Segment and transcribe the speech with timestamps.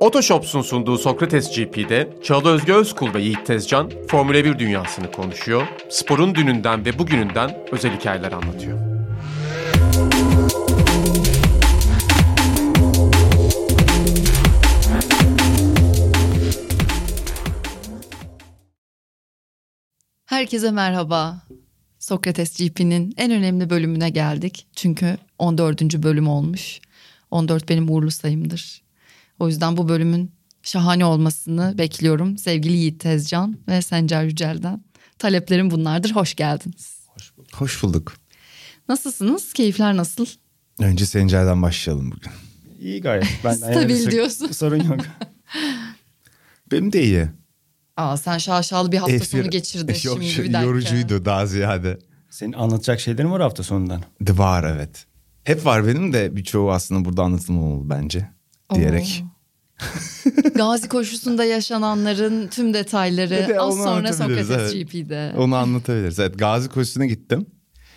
[0.00, 6.34] Otoshops'un sunduğu Sokrates GP'de Çağla Özge Özkul ve Yiğit Tezcan Formula 1 dünyasını konuşuyor, sporun
[6.34, 8.78] dününden ve bugününden özel hikayeler anlatıyor.
[20.26, 21.42] Herkese merhaba.
[21.98, 24.66] Sokrates GP'nin en önemli bölümüne geldik.
[24.76, 26.02] Çünkü 14.
[26.02, 26.80] bölüm olmuş.
[27.30, 28.87] 14 benim uğurlu sayımdır.
[29.38, 32.38] O yüzden bu bölümün şahane olmasını bekliyorum.
[32.38, 34.84] Sevgili Yiğit Tezcan ve Sencer Yücel'den.
[35.18, 36.10] Taleplerim bunlardır.
[36.10, 36.98] Hoş geldiniz.
[37.06, 37.54] Hoş bulduk.
[37.54, 38.12] Hoş bulduk.
[38.88, 39.52] Nasılsınız?
[39.52, 40.26] Keyifler nasıl?
[40.78, 42.32] Önce Sencer'den başlayalım bugün.
[42.80, 43.26] İyi gayet.
[43.44, 44.46] Ben Stabil diyorsun.
[44.46, 45.00] Sorun yok.
[46.72, 47.28] Benim de iyi.
[47.96, 50.66] Aa sen şaşalı bir hafta F1 sonu geçirdin Yok, şimdi şey, bir dakika.
[50.66, 51.98] Yorucuydu daha ziyade.
[52.30, 54.02] Senin anlatacak şeylerin var hafta sonundan.
[54.20, 55.06] De var evet.
[55.44, 58.28] Hep var benim de birçoğu aslında burada anlatılmamalı bence.
[58.74, 59.24] Diyerek.
[60.54, 64.72] Gazi koşusunda yaşananların tüm detayları de az sonra Sokrates evet.
[64.72, 65.32] GP'de.
[65.36, 66.18] Onu anlatabiliriz.
[66.18, 67.46] Evet Gazi koşusuna gittim.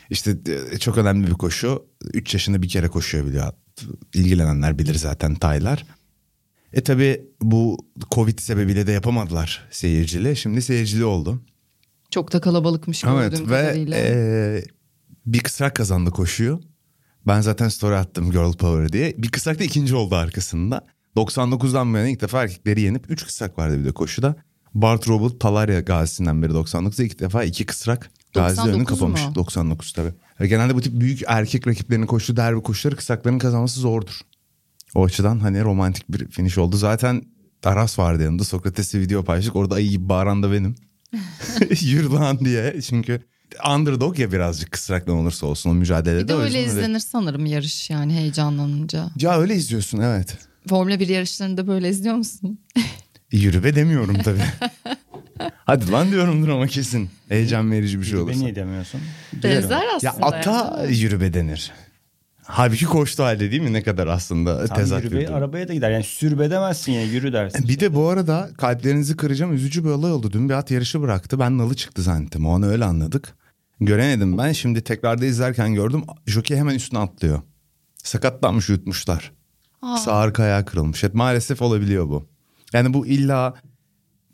[0.09, 0.37] İşte
[0.71, 1.85] e, çok önemli bir koşu.
[2.13, 3.53] 3 yaşında bir kere koşuyor biliyor.
[4.13, 5.85] İlgilenenler bilir zaten Taylar.
[6.73, 7.77] E tabi bu
[8.11, 10.35] Covid sebebiyle de yapamadılar seyircili.
[10.35, 11.41] Şimdi seyircili oldu.
[12.09, 13.97] Çok da kalabalıkmış gördüğüm Evet ve kadarıyla.
[13.97, 14.63] e,
[15.25, 16.61] bir kısrak kazandı koşuyu.
[17.27, 19.15] Ben zaten story attım Girl Power diye.
[19.17, 20.87] Bir kısrak da ikinci oldu arkasında.
[21.15, 24.35] 99'dan bu yana ilk defa erkekleri yenip 3 kısrak vardı bir de koşuda.
[24.73, 29.25] Bart Robert Talarya gazisinden beri 99'da ilk defa iki kısrak gazi önünü 99 kapamış.
[29.25, 29.35] mu?
[29.35, 30.13] 99 tabii.
[30.49, 34.21] Genelde bu tip büyük erkek rakiplerinin koştuğu derbi koşuları kısrakların kazanması zordur.
[34.95, 36.77] O açıdan hani romantik bir finish oldu.
[36.77, 37.21] Zaten
[37.63, 38.43] Aras vardı yanımda.
[38.43, 39.55] Sokrates'le video paylaştık.
[39.55, 40.75] Orada ayı gibi bağıran da benim.
[41.81, 42.81] Yürü lan diye.
[42.81, 43.21] Çünkü
[43.75, 46.23] underdog ya birazcık kısrak ne olursa olsun o mücadelede.
[46.23, 49.09] Bir de öyle yüzden izlenir sanırım yarış yani heyecanlanınca.
[49.19, 50.37] Ya öyle izliyorsun evet.
[50.69, 52.59] Formula 1 yarışlarını da böyle izliyor musun?
[53.31, 54.41] Yürü be demiyorum tabii.
[55.65, 57.09] Hadi lan diyorumdur ama kesin.
[57.29, 58.39] Heyecan verici bir şey olursa.
[58.39, 59.01] niye demiyorsun?
[59.43, 60.13] Benzer aslında.
[60.13, 61.71] Ya ata yürü be denir.
[62.43, 63.73] Halbuki koştu halde değil mi?
[63.73, 65.35] Ne kadar aslında Tam tezat yürü bir be, durum.
[65.35, 65.91] arabaya da gider.
[65.91, 67.67] Yani sürbe demezsin ya yürü dersin.
[67.67, 70.31] Bir de bu arada kalplerinizi kıracağım üzücü bir olay oldu.
[70.31, 71.39] Dün bir at yarışı bıraktı.
[71.39, 72.45] Ben nalı çıktı zannettim.
[72.45, 73.33] O an öyle anladık.
[73.81, 74.51] Göremedim ben.
[74.51, 76.03] Şimdi tekrarda izlerken gördüm.
[76.27, 77.41] Jockey hemen üstüne atlıyor.
[78.03, 79.31] Sakatlanmış yutmuşlar.
[79.81, 79.97] Aa.
[79.97, 81.03] Sağ arka ayağı kırılmış.
[81.03, 82.29] Evet, maalesef olabiliyor bu.
[82.73, 83.53] Yani bu illa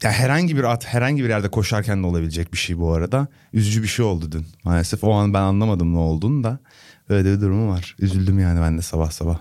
[0.04, 3.28] ya herhangi bir at herhangi bir yerde koşarken de olabilecek bir şey bu arada.
[3.54, 4.46] Üzücü bir şey oldu dün.
[4.64, 6.60] Maalesef o an ben anlamadım ne olduğunu da.
[7.10, 7.96] Öyle bir durumu var.
[8.00, 9.40] Üzüldüm yani ben de sabah sabah.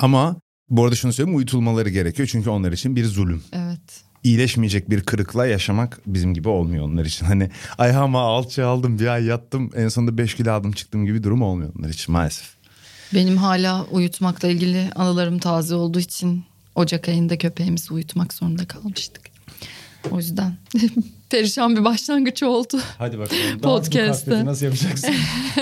[0.00, 0.36] Ama
[0.70, 2.28] bu arada şunu söyleyeyim uyutulmaları gerekiyor.
[2.32, 3.42] Çünkü onlar için bir zulüm.
[3.52, 4.05] Evet.
[4.26, 7.26] İyileşmeyecek bir kırıkla yaşamak bizim gibi olmuyor onlar için.
[7.26, 11.42] Hani ayağıma alçı aldım bir ay yattım en sonunda 5 kilo aldım çıktım gibi durum
[11.42, 12.48] olmuyor onlar için maalesef.
[13.14, 16.44] Benim hala uyutmakla ilgili anılarım taze olduğu için
[16.74, 19.35] Ocak ayında köpeğimizi uyutmak zorunda kalmıştık.
[20.12, 20.52] O yüzden
[21.30, 22.80] perişan bir başlangıç oldu.
[22.98, 23.58] Hadi bakalım.
[23.62, 24.44] Podcast'te.
[24.44, 25.14] Nasıl yapacaksın?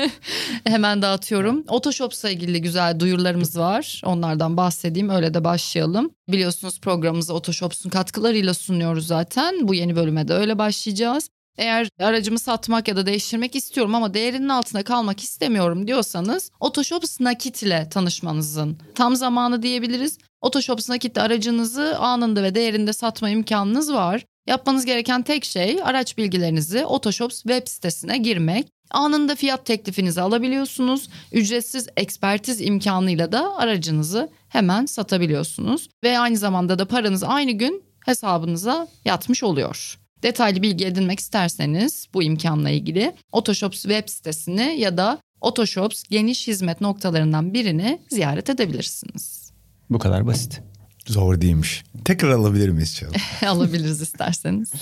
[0.65, 1.65] Hemen dağıtıyorum.
[1.69, 4.03] Otoshops'la ilgili güzel duyurularımız var.
[4.05, 6.11] Onlardan bahsedeyim öyle de başlayalım.
[6.29, 9.69] Biliyorsunuz programımızı Otoshops'un katkılarıyla sunuyoruz zaten.
[9.69, 11.29] Bu yeni bölüme de öyle başlayacağız.
[11.59, 17.63] Eğer aracımı satmak ya da değiştirmek istiyorum ama değerinin altında kalmak istemiyorum diyorsanız Otoshops Nakit
[17.63, 20.19] ile tanışmanızın tam zamanı diyebiliriz.
[20.41, 24.25] Otoshops Nakit'te aracınızı anında ve değerinde satma imkanınız var.
[24.47, 28.67] Yapmanız gereken tek şey araç bilgilerinizi Otoshops web sitesine girmek.
[28.91, 31.09] Anında fiyat teklifinizi alabiliyorsunuz.
[31.33, 35.89] Ücretsiz ekspertiz imkanıyla da aracınızı hemen satabiliyorsunuz.
[36.05, 39.99] Ve aynı zamanda da paranız aynı gün hesabınıza yatmış oluyor.
[40.23, 46.81] Detaylı bilgi edinmek isterseniz bu imkanla ilgili Otoshops web sitesini ya da Otoshops geniş hizmet
[46.81, 49.53] noktalarından birini ziyaret edebilirsiniz.
[49.91, 50.63] Bu kadar basit.
[51.07, 51.85] Zor değilmiş.
[52.05, 53.13] Tekrar alabilir miyiz Çağla?
[53.53, 54.73] Alabiliriz isterseniz.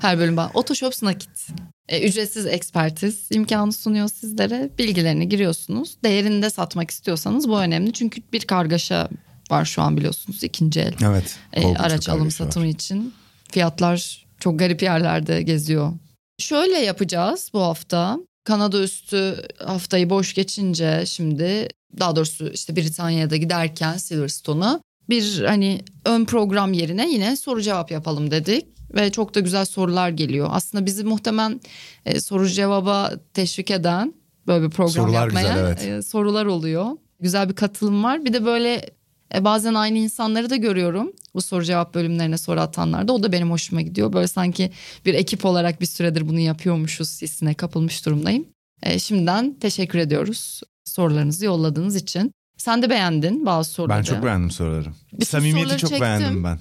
[0.00, 0.50] Her bölüm var.
[0.54, 1.48] Otoshops nakit.
[1.88, 4.70] E, ücretsiz ekspertiz imkanı sunuyor sizlere.
[4.78, 5.96] Bilgilerini giriyorsunuz.
[6.04, 7.92] Değerinde satmak istiyorsanız bu önemli.
[7.92, 9.08] Çünkü bir kargaşa
[9.50, 10.94] var şu an biliyorsunuz ikinci el.
[11.04, 11.38] Evet.
[11.52, 12.30] e, araç alım var.
[12.30, 13.14] satımı için.
[13.52, 15.92] Fiyatlar çok garip yerlerde geziyor.
[16.38, 18.18] Şöyle yapacağız bu hafta.
[18.44, 21.68] Kanada üstü haftayı boş geçince şimdi
[21.98, 27.90] daha doğrusu işte Britanya'ya da giderken Silverstone'a bir hani ön program yerine yine soru cevap
[27.90, 28.66] yapalım dedik.
[28.94, 30.48] Ve çok da güzel sorular geliyor.
[30.50, 31.60] Aslında bizi muhtemelen
[32.06, 34.14] e, soru cevaba teşvik eden
[34.46, 35.84] böyle bir program Sorular yapmaya güzel, evet.
[35.84, 36.86] e, sorular oluyor.
[37.20, 38.24] Güzel bir katılım var.
[38.24, 38.90] Bir de böyle
[39.34, 41.12] e, bazen aynı insanları da görüyorum.
[41.34, 43.12] Bu soru cevap bölümlerine soru atanlarda.
[43.12, 44.12] O da benim hoşuma gidiyor.
[44.12, 44.70] Böyle sanki
[45.06, 48.46] bir ekip olarak bir süredir bunu yapıyormuşuz hissine kapılmış durumdayım.
[48.82, 52.32] E, şimdiden teşekkür ediyoruz sorularınızı yolladığınız için.
[52.64, 53.98] Sen de beğendin bazı soruları.
[53.98, 54.88] Ben çok beğendim soruları.
[55.12, 56.06] Bütün Samimiyeti soruları çok çektim.
[56.06, 56.58] beğendim ben.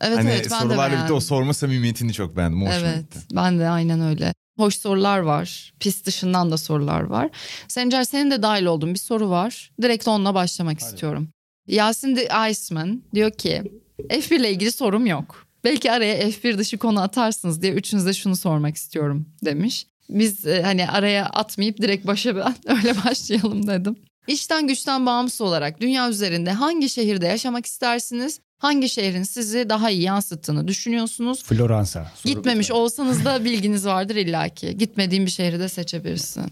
[0.00, 1.16] Evet hani evet ben de sorularla birlikte beğendim.
[1.16, 2.60] o sorma samimiyetini çok beğendim.
[2.60, 3.18] Hoşuma Evet gitti.
[3.32, 4.34] ben de aynen öyle.
[4.58, 5.72] Hoş sorular var.
[5.80, 7.28] Pist dışından da sorular var.
[7.68, 9.70] Sencer senin de dahil olduğun bir soru var.
[9.82, 11.28] Direkt onunla başlamak istiyorum.
[11.66, 13.62] Yasin the Iceman diyor ki
[14.10, 15.46] F1 ile ilgili sorum yok.
[15.64, 19.86] Belki araya F1 dışı konu atarsınız diye üçünüze şunu sormak istiyorum demiş.
[20.08, 23.96] Biz e, hani araya atmayıp direkt başa ben öyle başlayalım dedim.
[24.26, 28.40] İşten güçten bağımsız olarak dünya üzerinde hangi şehirde yaşamak istersiniz?
[28.58, 31.44] Hangi şehrin sizi daha iyi yansıttığını düşünüyorsunuz?
[31.44, 32.12] Floransa.
[32.24, 34.78] Gitmemiş olsanız da bilginiz vardır illaki.
[34.78, 36.42] Gitmediğin bir şehri de seçebilirsin.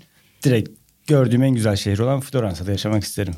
[0.42, 0.70] Direkt
[1.06, 3.34] gördüğüm en güzel şehir olan Floransa'da yaşamak isterim.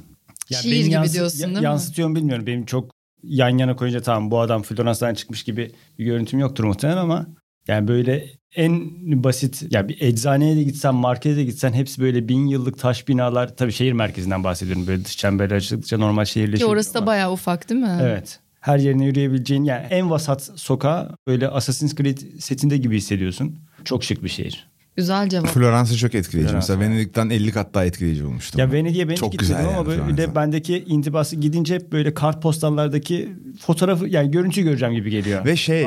[0.52, 1.64] Şiir benim gibi diyorsun, değil mi?
[1.64, 2.46] Yansıtıyor mu bilmiyorum.
[2.46, 2.90] Benim çok
[3.22, 7.26] yan yana koyunca tamam bu adam Floransa'dan çıkmış gibi bir görüntüm yoktur muhtemelen ama
[7.68, 8.26] yani böyle
[8.56, 8.90] en
[9.24, 13.56] basit ya bir eczaneye de gitsen markete de gitsen hepsi böyle bin yıllık taş binalar.
[13.56, 14.86] Tabii şehir merkezinden bahsediyorum.
[14.86, 16.70] Böyle dış çemberi açıldıkça normal Ki şehirleşiyor.
[16.70, 17.98] orası da ama- bayağı ufak değil mi?
[18.02, 18.40] Evet.
[18.60, 23.56] Her yerine yürüyebileceğin yani en vasat sokağa böyle Assassin's Creed setinde gibi hissediyorsun.
[23.84, 24.66] Çok şık bir şehir.
[24.96, 25.46] Güzel cevap.
[25.46, 26.50] Floransa çok etkileyici.
[26.50, 26.76] Floransa.
[26.76, 28.60] Mesela Venedik'ten 50 kat daha etkileyici olmuştu.
[28.60, 32.14] Ya Venedik'e ben Çok gitmedim güzel ama yani böyle de bendeki intibası gidince hep böyle
[32.14, 35.44] kartpostallardaki fotoğrafı yani görüntü göreceğim gibi geliyor.
[35.44, 35.86] Ve şey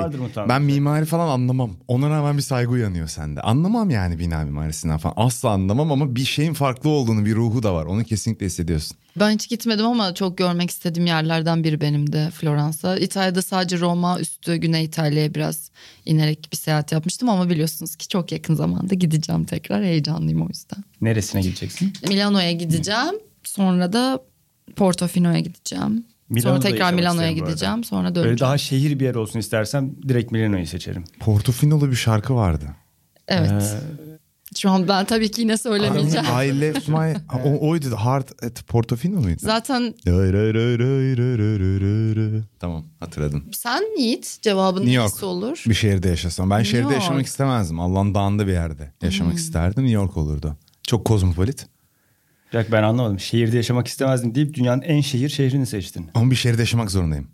[0.50, 1.72] ben mimari falan anlamam.
[1.88, 3.42] Ona rağmen bir saygı uyanıyor sende.
[3.42, 5.14] Anlamam yani bina mimarisinden falan.
[5.18, 7.86] Asla anlamam ama bir şeyin farklı olduğunu bir ruhu da var.
[7.86, 8.98] Onu kesinlikle hissediyorsun.
[9.20, 12.98] Ben hiç gitmedim ama çok görmek istediğim yerlerden biri benim de Floransa.
[12.98, 15.72] İtalya'da sadece Roma üstü Güney İtalya'ya biraz
[16.06, 19.84] inerek bir seyahat yapmıştım ama biliyorsunuz ki çok yakın zamanda gideceğim tekrar.
[19.84, 20.84] Heyecanlıyım o yüzden.
[21.02, 21.94] Neresine gideceksin?
[22.08, 23.16] Milano'ya gideceğim.
[23.44, 24.20] Sonra da
[24.76, 25.84] Portofino'ya gideceğim.
[25.86, 27.84] sonra Milano'da tekrar yaşamak Milano'ya gideceğim.
[27.84, 28.40] Sonra Böyle döneceğim.
[28.40, 31.04] daha şehir bir yer olsun istersem direkt Milano'yu seçerim.
[31.20, 32.66] Portofinolu bir şarkı vardı.
[33.28, 33.52] Evet.
[33.52, 34.09] Ee,
[34.58, 36.26] şu an ben tabii ki yine söylemeyeceğim.
[36.26, 37.16] I left my...
[37.46, 39.40] O, oydu Heart at Portofino muydu?
[39.42, 39.96] Zaten...
[42.60, 43.44] Tamam hatırladım.
[43.54, 45.24] Sen Yiğit cevabın New York.
[45.24, 45.64] olur?
[45.68, 46.50] Bir şehirde yaşasam.
[46.50, 46.96] Ben New şehirde York.
[46.96, 47.80] yaşamak istemezdim.
[47.80, 49.40] Allah'ın dağında bir yerde yaşamak hmm.
[49.40, 49.84] isterdim.
[49.84, 50.58] New York olurdu.
[50.84, 51.68] Çok kozmopolit.
[52.52, 53.20] Jack ben anlamadım.
[53.20, 56.08] Şehirde yaşamak istemezdim deyip dünyanın en şehir şehrini seçtin.
[56.14, 57.28] Ama bir şehirde yaşamak zorundayım.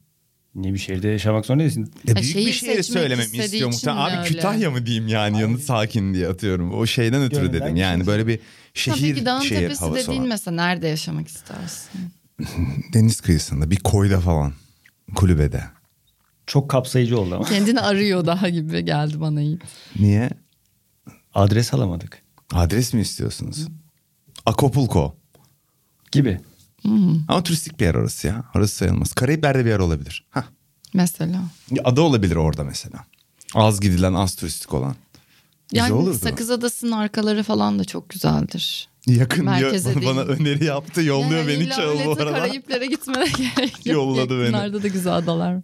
[0.55, 1.91] Niye bir şehirde yaşamak zorunda değilsin?
[2.07, 4.01] Ya büyük şehir bir şehir seçmek söylememi istiyor muhtemelen.
[4.01, 4.27] Abi öyle?
[4.27, 6.73] Kütahya mı diyeyim yani yanı sakin diye atıyorum.
[6.73, 7.75] O şeyden ötürü Gönülden dedim.
[7.75, 8.07] Yani geçiyorsun.
[8.07, 8.37] böyle bir
[8.85, 10.27] Tabii şehir ki dağın şehir tepesi havası dediğin var.
[10.27, 11.91] mesela nerede yaşamak istersin?
[12.93, 14.53] Deniz kıyısında bir koyda falan.
[15.15, 15.63] Kulübede.
[16.47, 17.45] Çok kapsayıcı oldu ama.
[17.45, 19.61] Kendini arıyor daha gibi geldi bana Yiğit.
[19.99, 20.29] Niye?
[21.33, 22.21] Adres alamadık.
[22.53, 23.67] Adres mi istiyorsunuz?
[24.45, 25.15] Acapulco.
[26.11, 26.39] Gibi.
[27.27, 28.43] Ama turistik bir yer orası ya.
[28.55, 29.13] Orası sayılmaz.
[29.13, 30.25] Karayipler'de bir yer olabilir.
[30.29, 30.43] Hah.
[30.93, 31.41] Mesela.
[31.83, 33.05] Ada olabilir orada mesela.
[33.55, 34.95] Az gidilen, az turistik olan.
[35.69, 36.17] Güzel Yani olurdu.
[36.17, 38.89] Sakız Adası'nın arkaları falan da çok güzeldir.
[39.07, 40.15] Yakın Merkeze diyor.
[40.15, 41.01] Bana öneri yaptı.
[41.01, 42.31] Yolluyor Yani beni Çağıl bu arada.
[42.31, 43.95] Karayiplere gitmene gerek yok.
[43.95, 44.43] Yolladı beni.
[44.43, 45.63] Yakınlarda da güzel adalar var.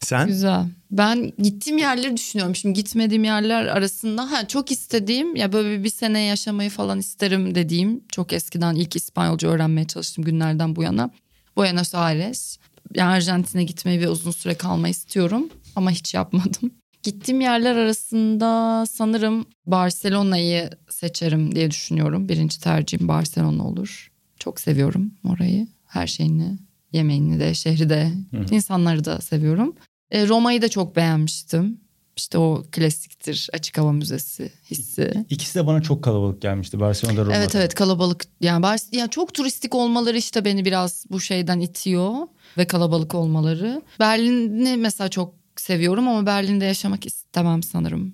[0.00, 0.26] Sen?
[0.26, 0.66] Güzel.
[0.90, 2.56] Ben gittiğim yerleri düşünüyorum.
[2.56, 8.04] Şimdi gitmediğim yerler arasında ha, çok istediğim ya böyle bir, sene yaşamayı falan isterim dediğim
[8.08, 11.10] çok eskiden ilk İspanyolca öğrenmeye çalıştım günlerden bu yana.
[11.56, 12.58] Buenos Aires.
[12.94, 16.70] Yani Arjantin'e gitmeyi ve uzun süre kalmayı istiyorum ama hiç yapmadım.
[17.02, 22.28] Gittiğim yerler arasında sanırım Barcelona'yı seçerim diye düşünüyorum.
[22.28, 24.10] Birinci tercihim Barcelona olur.
[24.38, 25.68] Çok seviyorum orayı.
[25.86, 26.58] Her şeyini,
[26.92, 28.12] yemeğini de, şehri de,
[28.50, 29.74] insanları da seviyorum.
[30.10, 31.80] E, Roma'yı da çok beğenmiştim.
[32.16, 35.24] İşte o klasiktir açık hava müzesi hissi.
[35.30, 36.80] İkisi de bana çok kalabalık gelmişti.
[36.80, 37.36] Barcelona'da Roma'da.
[37.36, 42.14] Evet evet kalabalık yani Bar yani çok turistik olmaları işte beni biraz bu şeyden itiyor
[42.58, 43.82] ve kalabalık olmaları.
[44.00, 48.12] Berlin'i mesela çok seviyorum ama Berlin'de yaşamak istemem sanırım.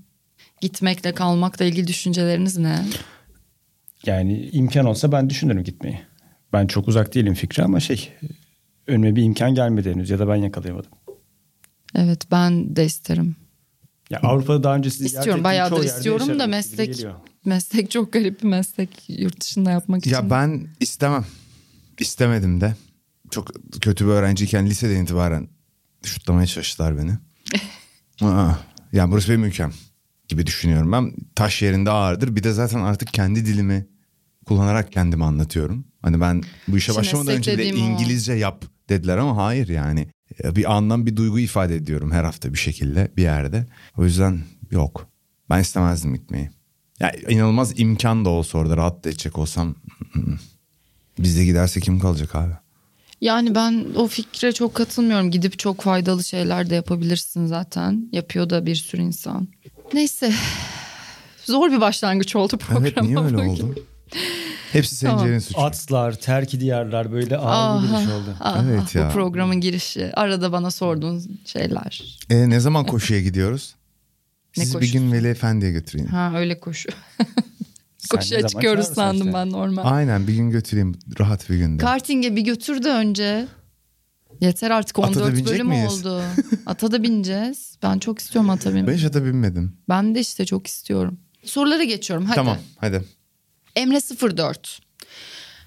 [0.60, 2.84] Gitmekle kalmakla ilgili düşünceleriniz ne?
[4.06, 6.00] Yani imkan olsa ben düşünürüm gitmeyi.
[6.52, 8.12] Ben çok uzak değilim fikri ama şey
[8.86, 10.90] önüme bir imkan gelmedi henüz ya da ben yakalayamadım.
[11.96, 13.36] Evet ben de isterim.
[14.10, 17.06] Ya Avrupa'da daha önce sizi İstiyorum bayağıdır istiyorum da meslek
[17.44, 20.10] meslek çok garip bir meslek yurt dışında yapmak için.
[20.10, 21.24] Ya ben istemem.
[21.98, 22.74] İstemedim de.
[23.30, 23.48] Çok
[23.80, 25.48] kötü bir öğrenciyken liseden itibaren
[26.04, 27.12] şutlamaya çalıştılar beni.
[28.30, 28.52] Aa,
[28.92, 29.72] yani burası benim ülkem
[30.28, 30.92] gibi düşünüyorum.
[30.92, 32.36] Ben taş yerinde ağırdır.
[32.36, 33.86] Bir de zaten artık kendi dilimi
[34.46, 35.84] kullanarak kendimi anlatıyorum.
[36.02, 37.90] Hani ben bu işe başlamadan önce bile dediğim o.
[37.90, 40.08] İngilizce yap dediler ama hayır yani.
[40.44, 43.66] Bir anlam bir duygu ifade ediyorum her hafta bir şekilde bir yerde.
[43.96, 44.40] O yüzden
[44.70, 45.06] yok.
[45.50, 46.50] Ben istemezdim gitmeyi.
[47.00, 50.38] Ya inanılmaz imkan da olsa orada rahat da edecek olsam ı, ı.
[51.18, 52.52] bizde giderse kim kalacak abi?
[53.20, 55.30] Yani ben o fikre çok katılmıyorum.
[55.30, 58.08] Gidip çok faydalı şeyler de yapabilirsin zaten.
[58.12, 59.48] Yapıyor da bir sürü insan.
[59.92, 60.32] Neyse.
[61.44, 62.88] Zor bir başlangıç oldu programa.
[62.88, 63.74] Evet niye öyle oldu?
[64.76, 65.18] Hepsi Tamam.
[65.18, 65.60] Sencer'in suçu.
[65.60, 68.34] Atlar, terk diyarlar böyle ağır bir giriş oldu.
[68.40, 69.08] ah, Evet ya.
[69.08, 70.10] Bu programın girişi.
[70.14, 72.18] Arada bana sorduğun şeyler.
[72.30, 73.74] E, ne zaman koşuya gidiyoruz?
[74.56, 74.98] Ne Sizi bir koşusu?
[74.98, 76.10] gün Veli Efendi'ye götüreyim.
[76.10, 76.88] Ha öyle koşu.
[78.10, 79.34] Koşuya çıkıyoruz sandım işte.
[79.34, 79.82] ben normal.
[79.84, 81.82] Aynen bir gün götüreyim rahat bir günde.
[81.82, 83.46] Karting'e bir götür de önce.
[84.40, 86.06] Yeter artık Ata da 14 binecek bölüm miyiz?
[86.06, 86.22] oldu.
[86.66, 87.76] Ata da bineceğiz.
[87.82, 88.86] Ben çok istiyorum ata binmeyi.
[88.86, 89.72] ben hiç ata binmedim.
[89.88, 91.18] Ben de işte çok istiyorum.
[91.44, 92.34] Sorulara geçiyorum hadi.
[92.36, 93.02] Tamam hadi.
[93.76, 94.00] Emre
[94.36, 94.80] 04.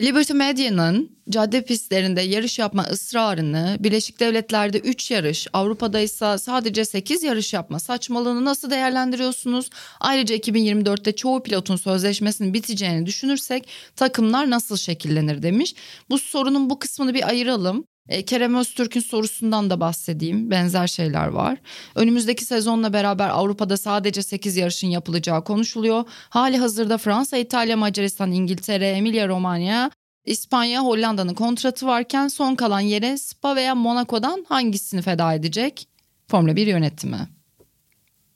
[0.01, 7.23] Liberty Media'nın cadde pistlerinde yarış yapma ısrarını, Birleşik Devletler'de 3 yarış, Avrupa'da ise sadece 8
[7.23, 9.69] yarış yapma saçmalığını nasıl değerlendiriyorsunuz?
[9.99, 15.75] Ayrıca 2024'te çoğu pilotun sözleşmesinin biteceğini düşünürsek takımlar nasıl şekillenir demiş.
[16.09, 17.85] Bu sorunun bu kısmını bir ayıralım.
[18.09, 20.51] E, Kerem Öztürk'ün sorusundan da bahsedeyim.
[20.51, 21.57] Benzer şeyler var.
[21.95, 26.03] Önümüzdeki sezonla beraber Avrupa'da sadece 8 yarışın yapılacağı konuşuluyor.
[26.29, 29.91] Hali hazırda Fransa, İtalya, Macaristan, İngiltere, Emilia Romanya,
[30.25, 35.87] İspanya, Hollanda'nın kontratı varken son kalan yere Spa veya Monaco'dan hangisini feda edecek?
[36.27, 37.27] Formula 1 yönetimi.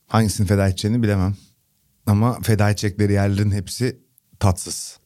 [0.07, 1.35] Hangisini feda edeceğini bilemem.
[2.05, 3.99] Ama feda edecekleri yerlerin hepsi
[4.39, 4.99] tatsız.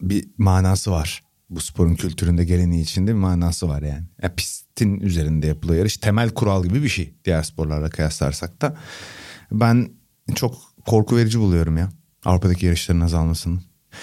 [0.00, 1.27] Bir manası var.
[1.50, 4.04] Bu sporun kültüründe geleneği içinde bir manası var yani.
[4.22, 5.96] Ya pistin üzerinde yapılıyor yarış.
[5.96, 8.76] Temel kural gibi bir şey diğer sporlarla kıyaslarsak da.
[9.52, 9.90] Ben
[10.34, 11.88] çok korku verici buluyorum ya.
[12.24, 13.60] Avrupa'daki yarışların azalmasını.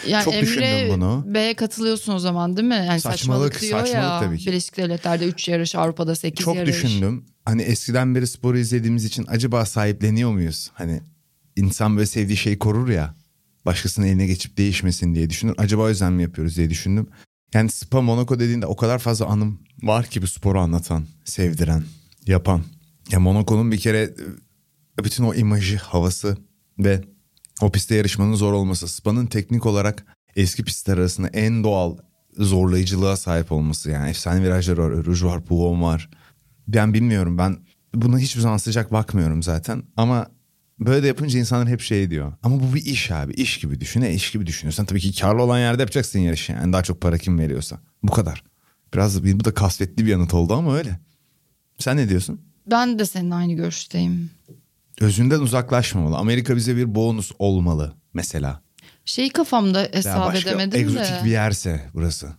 [0.07, 1.23] Yani Çok Emre düşündüm bunu.
[1.27, 2.85] B'ye katılıyorsun o zaman değil mi?
[2.87, 3.85] Yani saçmalık, Saçmalık, diyor ya.
[3.85, 4.47] saçmalık tabii ki.
[4.47, 6.75] Birleşik Devletler'de 3 yarış, Avrupa'da 8 Çok yarış.
[6.83, 7.25] düşündüm.
[7.45, 10.71] Hani eskiden beri sporu izlediğimiz için acaba sahipleniyor muyuz?
[10.73, 11.01] Hani
[11.55, 13.15] insan böyle sevdiği şeyi korur ya.
[13.65, 15.55] Başkasının eline geçip değişmesin diye düşünür.
[15.57, 17.07] Acaba o yüzden mi yapıyoruz diye düşündüm.
[17.55, 21.83] Yani Spa Monaco dediğinde o kadar fazla anım var ki bu sporu anlatan, sevdiren,
[22.27, 22.63] yapan.
[23.12, 24.13] Ya Monaco'nun bir kere
[25.00, 26.38] e, bütün o imajı, havası
[26.79, 27.01] ve
[27.62, 28.88] o pistte yarışmanın zor olması.
[28.88, 31.97] Spa'nın teknik olarak eski pistler arasında en doğal
[32.38, 33.91] zorlayıcılığa sahip olması.
[33.91, 36.09] Yani efsane virajlar var, Rouge var, Pouillon var.
[36.67, 37.57] Ben bilmiyorum ben
[37.93, 39.83] buna hiçbir zaman sıcak bakmıyorum zaten.
[39.97, 40.27] Ama
[40.79, 42.34] böyle de yapınca insanlar hep şey diyor.
[42.44, 43.34] Ama bu bir iş abi.
[43.34, 44.01] iş gibi düşün.
[44.01, 46.51] E, iş gibi düşünüyorsan tabii ki karlı olan yerde yapacaksın yarışı.
[46.51, 47.79] Yani daha çok para kim veriyorsa.
[48.03, 48.44] Bu kadar.
[48.94, 51.00] Biraz bu da kasvetli bir yanıt oldu ama öyle.
[51.77, 52.41] Sen ne diyorsun?
[52.72, 54.29] Ben de senin aynı görüşteyim.
[55.01, 56.17] Özünden uzaklaşmamalı.
[56.17, 58.62] Amerika bize bir bonus olmalı mesela.
[59.05, 61.25] Şeyi kafamda hesap başka edemedim egzotik de.
[61.25, 62.29] bir yerse burası.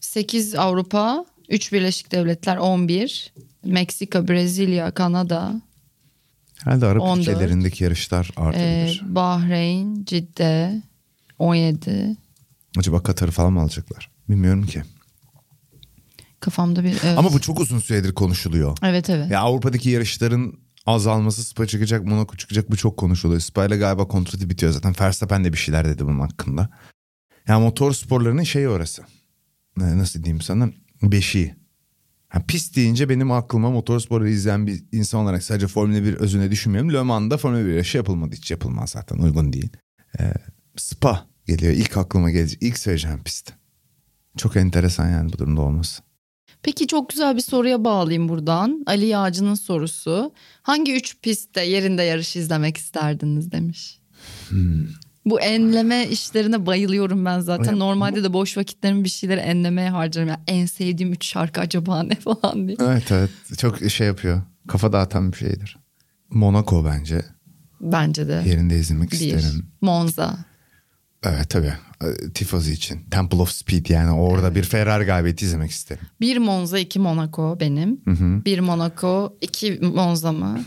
[0.00, 3.32] 8 Avrupa, 3 Birleşik Devletler 11,
[3.64, 5.60] Meksika, Brezilya, Kanada,
[6.64, 7.20] Herhalde Arap 14.
[7.28, 9.02] ülkelerindeki yarışlar e, artabilir.
[9.06, 10.82] Bahreyn, Cidde
[11.38, 12.16] 17.
[12.78, 14.10] Acaba Katar'ı falan mı alacaklar?
[14.28, 14.82] Bilmiyorum ki.
[16.40, 17.18] Kafamda bir evet.
[17.18, 18.78] Ama bu çok uzun süredir konuşuluyor.
[18.82, 19.30] Evet evet.
[19.30, 23.40] Ya Avrupa'daki yarışların azalması Spa çıkacak, Monaco çıkacak bu çok konuşuluyor.
[23.40, 24.94] Spa ile galiba kontratı bitiyor zaten.
[25.00, 26.68] Verstappen de bir şeyler dedi bunun hakkında.
[27.48, 29.02] Ya motor sporlarının şeyi orası.
[29.76, 30.68] Ne- Nasıl diyeyim sana?
[31.02, 31.54] Beşiği.
[32.28, 36.94] Ha, pist deyince benim aklıma motorsporları izleyen bir insan olarak sadece Formula 1 özüne düşünmüyorum.
[36.94, 38.34] Le Mans'da Formula 1 yarışı yapılmadı.
[38.36, 39.70] Hiç yapılmaz zaten uygun değil.
[40.20, 40.32] Ee,
[40.76, 41.72] Spa geliyor.
[41.72, 42.62] İlk aklıma gelecek.
[42.62, 43.52] İlk söyleyeceğim pist.
[44.36, 46.02] Çok enteresan yani bu durumda olması.
[46.62, 48.82] Peki çok güzel bir soruya bağlayayım buradan.
[48.86, 50.32] Ali Yağcı'nın sorusu.
[50.62, 53.98] Hangi üç pistte yerinde yarış izlemek isterdiniz demiş.
[54.48, 54.86] Hmm.
[55.26, 57.72] Bu enleme işlerine bayılıyorum ben zaten.
[57.72, 60.28] Ya, Normalde de boş vakitlerimi bir şeyleri enlemeye harcarım.
[60.28, 62.76] Yani en sevdiğim üç şarkı acaba ne falan diye.
[62.80, 64.42] Evet evet çok şey yapıyor.
[64.68, 65.78] Kafa dağıtan bir şeydir.
[66.30, 67.22] Monaco bence
[67.80, 68.42] Bence de.
[68.46, 69.16] yerinde izlemek Bir.
[69.16, 69.66] isterim.
[69.80, 70.38] Monza.
[71.24, 71.72] Evet tabii.
[72.34, 73.00] Tifozi için.
[73.10, 76.04] Temple of Speed yani orada bir Ferrari galibiyeti izlemek isterim.
[76.20, 78.00] Bir Monza, iki Monaco benim.
[78.04, 78.44] Hı hı.
[78.44, 80.60] Bir Monaco, iki Monza mı?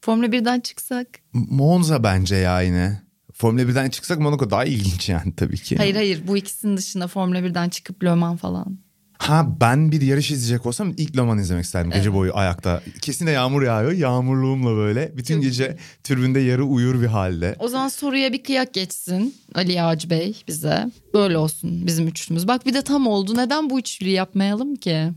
[0.00, 1.06] Formula 1'den çıksak?
[1.32, 3.02] Monza bence ya yine.
[3.42, 5.76] Formula 1'den çıksak Monaco daha ilginç yani tabii ki.
[5.76, 8.78] Hayır hayır bu ikisinin dışında Formula 1'den çıkıp Le Mans falan.
[9.18, 11.90] Ha ben bir yarış izleyecek olsam ilk Le Mans izlemek isterdim.
[11.90, 12.82] Gece boyu ayakta.
[13.00, 13.92] Kesin de yağmur yağıyor.
[13.92, 15.16] Yağmurluğumla böyle.
[15.16, 17.56] Bütün Çok gece türbünde yarı uyur bir halde.
[17.58, 20.90] O zaman soruya bir kıyak geçsin Ali Yağcı Bey bize.
[21.14, 22.48] Böyle olsun bizim üçlümüz.
[22.48, 23.36] Bak bir de tam oldu.
[23.36, 25.08] Neden bu üçlüyü yapmayalım ki?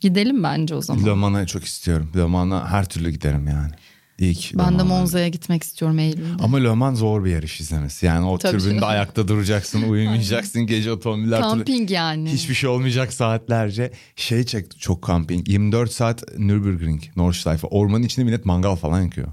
[0.00, 1.06] Gidelim bence o zaman.
[1.06, 2.10] Le Mans'a çok istiyorum.
[2.16, 3.72] Le Mans'a her türlü giderim yani.
[4.18, 4.82] İlk ben de.
[4.82, 6.42] Monza'ya gitmek istiyorum Eylül'de.
[6.42, 8.06] Ama Le Mans zor bir yarış izlemesi.
[8.06, 8.88] Yani o Tabii tribünde canım.
[8.88, 10.66] ayakta duracaksın, uyumayacaksın.
[10.66, 12.32] Gece otomobiller Camping yani.
[12.32, 13.92] Hiçbir şey olmayacak saatlerce.
[14.16, 15.48] Şey çekti çok kamping.
[15.48, 17.66] 24 saat Nürburgring, Nordschleife.
[17.66, 19.28] Ormanın içinde millet mangal falan yakıyor.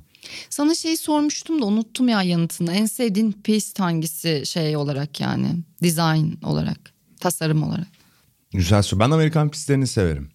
[0.49, 2.73] Sana şeyi sormuştum da unuttum ya yanıtını.
[2.73, 5.47] En sevdiğin pist hangisi şey olarak yani?
[5.83, 6.79] Design olarak,
[7.19, 7.87] tasarım olarak.
[8.51, 8.99] Güzel soru.
[8.99, 10.29] Ben Amerikan pistlerini severim.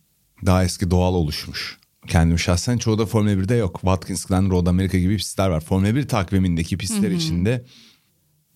[0.46, 1.79] Daha eski doğal oluşmuş.
[2.08, 3.74] Kendim şahsen çoğu da Formula 1'de yok.
[3.74, 5.60] Watkins Glen Road Amerika gibi pistler var.
[5.60, 7.64] Formula 1 takvimindeki pistler içinde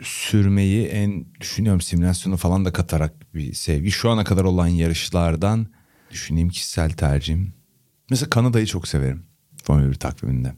[0.02, 3.90] sürmeyi en düşünüyorum simülasyonu falan da katarak bir sevgi.
[3.90, 5.66] Şu ana kadar olan yarışlardan
[6.10, 7.54] düşüneyim kişisel tercihim.
[8.10, 9.26] Mesela Kanada'yı çok severim
[9.64, 10.54] Formula 1 takviminde.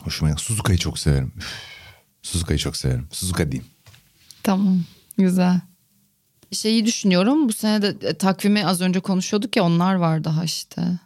[0.00, 0.38] Hoşuma gidiyor.
[0.46, 1.32] Suzuka'yı çok severim.
[1.36, 1.54] Üf,
[2.22, 3.08] Suzuka'yı çok severim.
[3.10, 3.70] Suzuka diyeyim.
[4.42, 4.80] Tamam
[5.18, 5.60] güzel.
[6.52, 10.98] Şeyi düşünüyorum bu sene de e, takvimi az önce konuşuyorduk ya onlar var daha işte.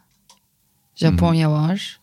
[0.95, 1.99] Japonya var.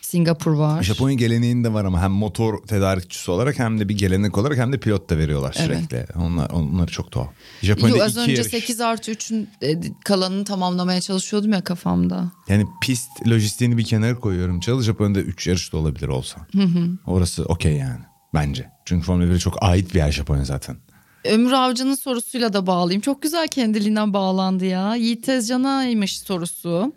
[0.00, 0.82] Singapur var.
[0.82, 4.78] Japonya geleneğinde var ama hem motor tedarikçisi olarak hem de bir gelenek olarak hem de
[4.80, 5.78] pilot da veriyorlar Evet.
[5.78, 6.06] sürekli.
[6.18, 7.26] Onlar onları çok tuhaf.
[7.26, 7.32] Yo,
[7.62, 8.46] Japonya'da az iki önce yarış.
[8.46, 12.32] 8 artı 3'ün e, kalanını tamamlamaya çalışıyordum ya kafamda.
[12.48, 14.60] Yani pist lojistiğini bir kenara koyuyorum.
[14.60, 16.46] Çalı Japonya'da 3 yarış da olabilir olsa.
[17.06, 18.00] Orası okey yani
[18.34, 18.70] bence.
[18.84, 20.76] Çünkü Formula 1'e çok ait bir yer Japonya zaten.
[21.30, 23.00] Ömür Avcı'nın sorusuyla da bağlayayım.
[23.00, 24.94] Çok güzel kendiliğinden bağlandı ya.
[24.94, 26.92] Yiğit Tezcan'aymış sorusu.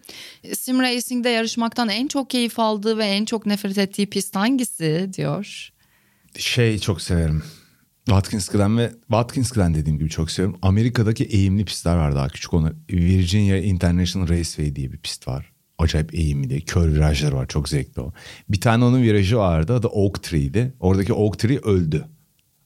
[0.53, 5.69] Sim Racing'de yarışmaktan en çok keyif aldığı ve en çok nefret ettiği pist hangisi diyor.
[6.37, 7.43] Şey çok severim.
[8.05, 10.59] Watkins Glen ve Watkins Glen dediğim gibi çok seviyorum.
[10.61, 12.73] Amerika'daki eğimli pistler var daha küçük onlar.
[12.91, 15.51] Virginia International Raceway diye bir pist var.
[15.77, 18.13] Acayip eğimli kör virajları var çok zevkli o.
[18.49, 20.73] Bir tane onun virajı vardı adı Oak Tree'di.
[20.79, 22.05] Oradaki Oak Tree öldü.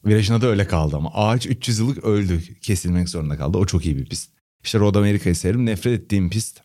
[0.06, 2.42] Virajın adı öyle kaldı ama ağaç 300 yıllık öldü.
[2.62, 3.58] Kesilmek zorunda kaldı.
[3.58, 4.32] O çok iyi bir pist.
[4.64, 5.66] İşte Road America'yı severim.
[5.66, 6.62] Nefret ettiğim pist.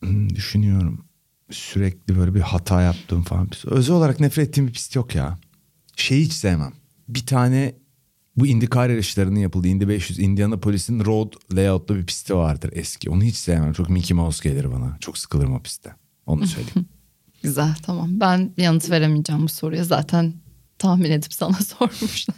[0.00, 1.04] Hmm, düşünüyorum.
[1.50, 3.48] Sürekli böyle bir hata yaptığım falan.
[3.48, 3.64] pist.
[3.64, 5.38] Özel olarak nefret ettiğim bir pist yok ya.
[5.96, 6.72] Şeyi hiç sevmem.
[7.08, 7.74] Bir tane
[8.36, 13.10] bu IndyCar yarışlarının yapıldığı Indy 500 Indianapolis'in road layout'lu bir pisti vardır eski.
[13.10, 13.72] Onu hiç sevmem.
[13.72, 14.96] Çok Mickey Mouse gelir bana.
[15.00, 15.94] Çok sıkılırım o pistte.
[16.26, 16.86] Onu söyleyeyim.
[17.42, 18.20] Güzel tamam.
[18.20, 19.84] Ben yanıt veremeyeceğim bu soruya.
[19.84, 20.34] Zaten
[20.78, 22.36] tahmin edip sana sormuşlar.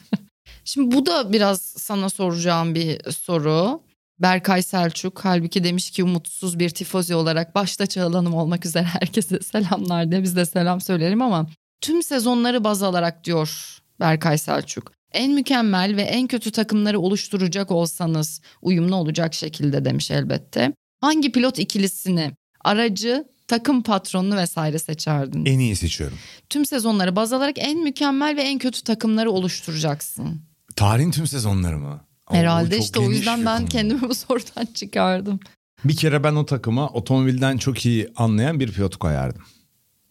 [0.65, 3.83] Şimdi bu da biraz sana soracağım bir soru.
[4.19, 10.11] Berkay Selçuk halbuki demiş ki umutsuz bir tifozi olarak başta Çağıl olmak üzere herkese selamlar
[10.11, 11.47] diye biz de selam söylerim ama
[11.81, 14.93] tüm sezonları baz alarak diyor Berkay Selçuk.
[15.13, 20.73] En mükemmel ve en kötü takımları oluşturacak olsanız uyumlu olacak şekilde demiş elbette.
[21.01, 22.33] Hangi pilot ikilisini,
[22.65, 25.45] aracı, takım patronunu vesaire seçerdin?
[25.47, 26.19] en iyi seçiyorum.
[26.51, 30.43] Tüm sezonları baz alarak en mükemmel ve en kötü takımları oluşturacaksın.
[30.77, 32.01] Tarihin tüm sezonları mı?
[32.31, 33.69] Oo, Herhalde işte o yüzden ben konu.
[33.69, 35.41] kendimi bu sorudan çıkardım.
[35.85, 39.43] Bir kere ben o takıma otomobilden çok iyi anlayan bir pilot koyardım.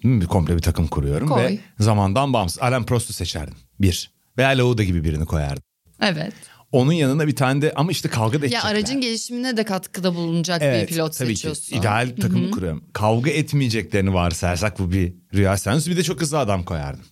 [0.03, 1.43] Bir komple bir takım kuruyorum Koy.
[1.43, 2.61] ve zamandan bağımsız.
[2.61, 3.55] Alain Prost'u seçerdim.
[3.79, 4.11] Bir.
[4.37, 5.63] Veya Lauda gibi birini koyardım.
[6.01, 6.33] Evet.
[6.75, 8.71] Onun yanına bir tane de ama işte kavga da Ya edecekler.
[8.71, 11.63] aracın gelişimine de katkıda bulunacak bir pilot tabii seçiyorsun.
[11.63, 11.75] ki.
[11.75, 12.83] İdeal takımı kuruyorum.
[12.93, 15.91] Kavga etmeyeceklerini varsayarsak bu bir rüya senaryosu.
[15.91, 17.05] Bir de çok hızlı adam koyardım.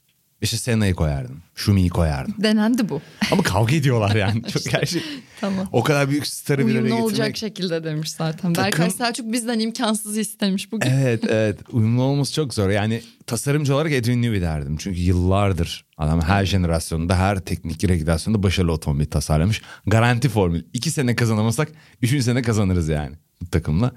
[0.44, 1.42] İşte Senna'yı koyardım.
[1.56, 2.36] Şumi'yi koyardım.
[2.38, 3.02] Denendi bu.
[3.32, 4.44] Ama kavga ediyorlar yani.
[4.54, 5.04] Çok gerçek.
[5.42, 5.68] Tamam.
[5.72, 7.04] O kadar büyük starı bir araya Uyumlu getirmek.
[7.04, 8.54] olacak şekilde demiş zaten.
[8.54, 10.90] Takım- Berkay Selçuk bizden imkansız istemiş bugün.
[10.90, 12.70] Evet evet uyumlu olması çok zor.
[12.70, 14.78] Yani tasarımcı olarak Adrian Newey derdim.
[14.78, 19.62] Çünkü yıllardır adam her jenerasyonda her teknik regülasyonda başarılı otomobil tasarlamış.
[19.88, 20.64] Garanti formül.
[20.74, 21.70] İki sene kazanamasak
[22.02, 23.92] üçüncü sene kazanırız yani bu takımla.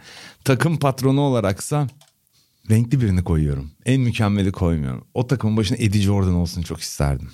[0.45, 1.87] Takım patronu olaraksa
[2.71, 3.71] renkli birini koyuyorum.
[3.87, 5.05] En mükemmeli koymuyorum.
[5.15, 7.31] O takımın başına Eddie Jordan olsun çok isterdim.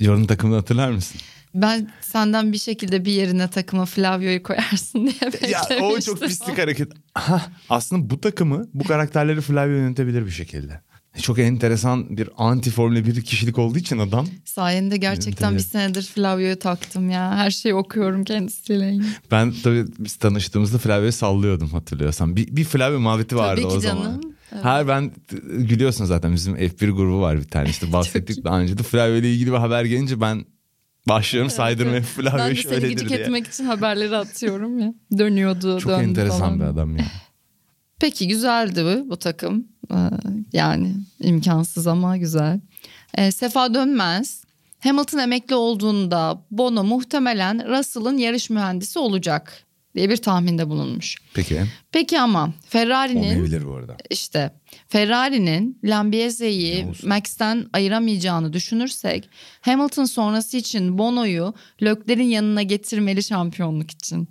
[0.00, 1.20] Jordan takımını hatırlar mısın?
[1.54, 5.82] Ben senden bir şekilde bir yerine takıma Flavio'yu koyarsın diye Ya beklemiştim.
[5.82, 6.92] o çok pislik hareket.
[7.14, 10.80] Hah, aslında bu takımı bu karakterleri Flavio yönetebilir bir şekilde.
[11.22, 14.26] Çok enteresan bir anti Formula 1 kişilik olduğu için adam.
[14.44, 17.36] Sayende gerçekten bir senedir Flavio'yu taktım ya.
[17.36, 18.98] Her şeyi okuyorum kendisiyle.
[19.30, 22.36] Ben tabii biz tanıştığımızda Flavio'yu sallıyordum hatırlıyorsan.
[22.36, 24.02] Bir, bir Flavio muhabbeti vardı Tabii ki o canım.
[24.02, 24.34] zaman.
[24.54, 24.64] Evet.
[24.64, 25.10] Her ben
[25.58, 29.32] gülüyorsun zaten bizim F1 grubu var bir tane işte bahsettik daha önce de Flavio ile
[29.32, 30.44] ilgili bir haber gelince ben
[31.08, 32.06] başlıyorum saydırmaya Evet.
[32.06, 33.18] Flavio Ben de seni şöyledir gıcık diye.
[33.20, 34.94] etmek için haberleri atıyorum ya.
[35.18, 36.60] Dönüyordu, Çok döndü enteresan falan.
[36.60, 37.04] bir adam ya.
[38.00, 39.68] Peki güzeldi bu, bu takım.
[39.90, 39.96] Ee,
[40.52, 42.60] yani imkansız ama güzel.
[43.14, 44.44] Ee, Sefa Dönmez.
[44.80, 51.16] Hamilton emekli olduğunda Bono muhtemelen Russell'ın yarış mühendisi olacak diye bir tahminde bulunmuş.
[51.34, 53.96] Peki Peki ama Ferrari'nin olmayabilir bu arada.
[54.10, 54.50] işte
[54.88, 55.78] Ferrari'nin
[56.88, 57.08] olsun?
[57.08, 59.28] Max'ten ayıramayacağını düşünürsek
[59.60, 64.28] Hamilton sonrası için Bono'yu Lökler'in yanına getirmeli şampiyonluk için.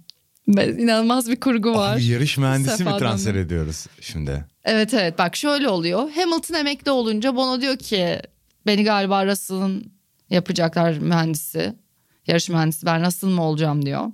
[0.47, 1.95] İnanılmaz bir kurgu var.
[1.95, 3.39] Abi yarış mühendisi mi Sefa'dan transfer da.
[3.39, 4.45] ediyoruz şimdi?
[4.63, 6.11] Evet evet bak şöyle oluyor.
[6.11, 8.19] Hamilton emekli olunca Bono diyor ki
[8.65, 9.93] beni galiba Russell'ın
[10.29, 11.73] yapacaklar mühendisi.
[12.27, 14.11] Yarış mühendisi ben Russell mı olacağım diyor.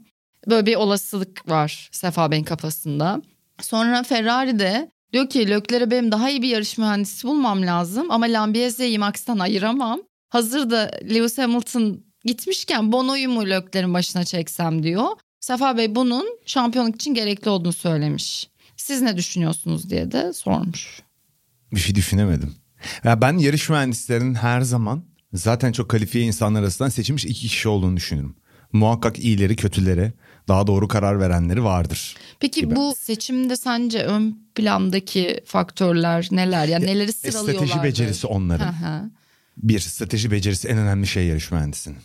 [0.50, 3.22] Böyle bir olasılık var Sefa Bey'in kafasında.
[3.62, 8.12] Sonra Ferrari de diyor ki Lökler'e benim daha iyi bir yarış mühendisi bulmam lazım.
[8.12, 10.00] Ama Lambiese'yi Max'tan ayıramam.
[10.30, 15.08] Hazır da Lewis Hamilton gitmişken Bono'yu mu Lökler'in başına çeksem diyor.
[15.40, 18.50] Sefa Bey bunun şampiyonluk için gerekli olduğunu söylemiş.
[18.78, 21.02] Siz ne düşünüyorsunuz diye de sormuş.
[21.74, 22.56] Bir şey düşünemedim.
[23.04, 27.98] Ya ben yarış mühendislerinin her zaman zaten çok kalifiye insanlar arasından seçilmiş iki kişi olduğunu
[27.98, 28.36] düşünüyorum.
[28.74, 30.14] Muhakkak iyileri kötüleri
[30.50, 32.16] daha doğru karar verenleri vardır.
[32.40, 32.76] Peki gibi.
[32.76, 36.68] bu seçimde sence ön plandaki faktörler neler?
[36.68, 37.68] Yani neleri sıralıyorlar?
[37.68, 38.76] Strateji becerisi onların.
[39.58, 41.98] bir strateji becerisi en önemli şey yarış mühendisinin.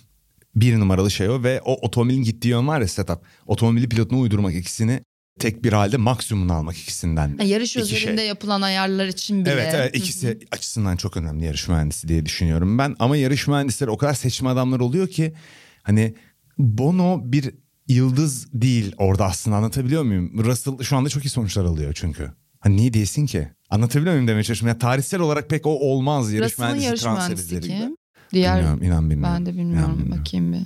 [0.56, 3.18] Bir numaralı şey o ve o otomobilin gittiği yön var ya setup.
[3.46, 5.00] Otomobili pilotuna uydurmak ikisini
[5.38, 7.38] tek bir halde maksimumunu almak ikisinden.
[7.38, 8.28] Ha, yarış İki özelinde şey.
[8.28, 9.52] yapılan ayarlar için bile.
[9.52, 12.96] Evet evet ikisi açısından çok önemli yarış mühendisi diye düşünüyorum ben.
[12.98, 15.34] Ama yarış mühendisleri o kadar seçme adamlar oluyor ki
[15.82, 16.14] hani
[16.58, 17.54] Bono bir
[17.88, 20.44] yıldız değil orada aslında anlatabiliyor muyum?
[20.44, 22.30] Russell şu anda çok iyi sonuçlar alıyor çünkü.
[22.60, 23.48] Hani niye değilsin ki?
[23.70, 24.74] Anlatabiliyor muyum demeye çalışıyorum.
[24.74, 27.78] Ya tarihsel olarak pek o olmaz yarış mühendisi yarış transfer mühendisi edilir gibi.
[27.80, 27.96] kim?
[28.32, 29.34] Diğer Bilmiyorum inan bilmiyorum.
[29.36, 29.98] ben de İnan bilmiyorum.
[29.98, 30.20] bilmiyorum.
[30.24, 30.60] Bakayım bir.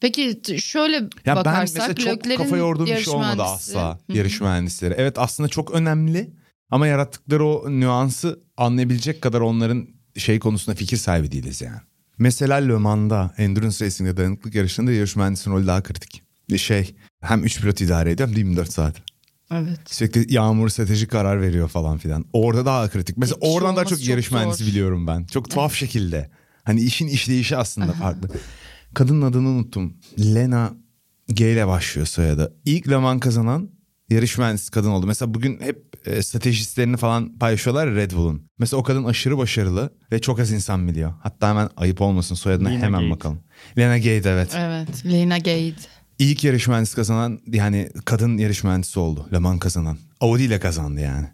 [0.00, 4.12] Peki şöyle Ya ben bakarsak mesela çok kafa yorduğum bir şey olmadı mühendisi- asla Hı
[4.12, 4.16] hı.
[4.16, 4.94] yarış mühendisleri.
[4.96, 6.30] Evet aslında çok önemli
[6.70, 11.78] ama yarattıkları o nüansı anlayabilecek kadar onların şey konusunda fikir sahibi değiliz yani.
[12.18, 16.22] Mesela Le Mans'da Endurance Racing'de dayanıklık yarışlarında yarış mühendisinin rolü daha kritik.
[16.56, 18.96] Şey hem 3 pilot idare ediyor hem de 24 saat.
[19.52, 19.78] Evet.
[19.86, 22.24] Sürekli yağmur stratejik karar veriyor falan filan.
[22.32, 23.16] Orada daha kritik.
[23.16, 24.36] Mesela Bir kişi oradan daha çok çok yarış zor.
[24.36, 25.24] mühendisi biliyorum ben.
[25.24, 26.30] Çok tuhaf şekilde.
[26.64, 28.28] Hani işin işleyişi aslında farklı.
[28.94, 29.96] Kadının adını unuttum.
[30.18, 30.72] Lena
[31.28, 32.54] G ile başlıyor soyadı.
[32.64, 33.70] İlk Le Mans kazanan
[34.10, 35.06] yarış mühendisi kadın oldu.
[35.06, 38.50] Mesela bugün hep e, stratejistlerini falan paylaşıyorlar Red Bull'un.
[38.58, 41.12] Mesela o kadın aşırı başarılı ve çok az insan biliyor.
[41.22, 43.10] Hatta hemen ayıp olmasın soyadına Lena hemen Gate.
[43.14, 43.40] bakalım.
[43.78, 44.50] Lena Gate evet.
[44.56, 45.06] Evet.
[45.06, 45.74] Lena Gate.
[46.18, 49.26] İlk yarış mühendisi kazanan yani kadın yarış mühendisi oldu.
[49.32, 49.98] Le Mans kazanan.
[50.20, 51.26] Audi ile kazandı yani.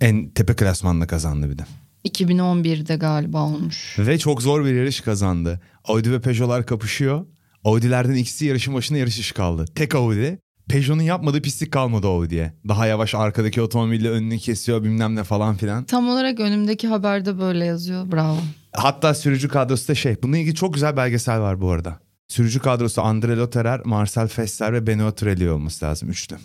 [0.00, 1.62] En tepe klasmanla kazandı bir de.
[2.08, 3.96] 2011'de galiba olmuş.
[3.98, 5.60] Ve çok zor bir yarış kazandı.
[5.84, 7.26] Audi ve Peugeot'lar kapışıyor.
[7.64, 9.64] Audi'lerden ikisi yarışın başında yarış dışı kaldı.
[9.74, 10.38] Tek Audi.
[10.68, 12.52] Peugeot'un yapmadığı pislik kalmadı Audi'ye.
[12.68, 15.84] Daha yavaş arkadaki otomobille önünü kesiyor bilmem ne falan filan.
[15.84, 18.12] Tam olarak önümdeki haberde böyle yazıyor.
[18.12, 18.38] Bravo.
[18.72, 20.16] Hatta sürücü kadrosu da şey.
[20.22, 22.00] Bununla ilgili çok güzel belgesel var bu arada.
[22.28, 26.08] Sürücü kadrosu Andre Lotterer, Marcel Fester ve Benoît Trelli olması lazım.
[26.10, 26.36] Üçlü.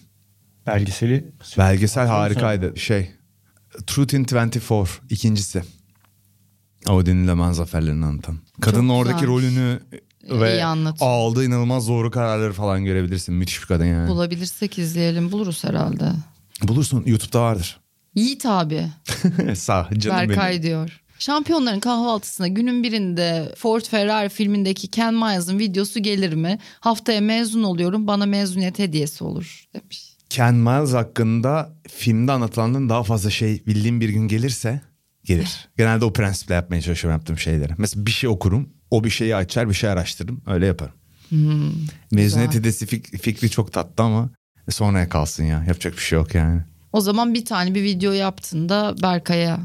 [0.68, 2.80] Belgeseli Belgesel harikaydı.
[2.80, 3.12] Şey
[3.88, 5.64] Truth in 24 ikincisi.
[6.88, 8.38] Audi'nin Le Mans zaferlerini anlatan.
[8.62, 9.44] Kadının Çok oradaki güzelmiş.
[9.44, 9.80] rolünü
[10.30, 10.66] ve
[11.00, 13.36] aldığı inanılmaz doğru kararları falan görebilirsin.
[13.36, 14.10] Müthiş bir kadın yani.
[14.10, 15.32] Bulabilirsek izleyelim.
[15.32, 16.12] Buluruz herhalde.
[16.64, 17.80] Bulursun YouTube'da vardır.
[18.16, 18.88] Yiğit abi.
[19.56, 20.64] Sağ canım Berkay benim.
[20.64, 21.03] diyor.
[21.24, 26.60] Şampiyonların kahvaltısına günün birinde Ford Ferrari filmindeki Ken Miles'ın videosu gelir mi?
[26.80, 30.18] Haftaya mezun oluyorum bana mezuniyet hediyesi olur demiş.
[30.30, 34.82] Ken Miles hakkında filmde anlatılandan daha fazla şey bildiğim bir gün gelirse
[35.24, 35.70] gelir.
[35.78, 37.74] Genelde o prensiple yapmaya çalışıyorum yaptığım şeyleri.
[37.78, 38.70] Mesela bir şey okurum.
[38.92, 40.42] O bir şeyi açar bir şey araştırırım.
[40.48, 40.94] Öyle yaparım.
[42.12, 42.60] Mezuniyet güzel.
[42.60, 44.30] hediyesi fik- fikri çok tatlı ama
[44.70, 45.64] sonraya kalsın ya.
[45.68, 46.62] Yapacak bir şey yok yani.
[46.94, 49.60] O zaman bir tane bir video yaptığında Berkay'a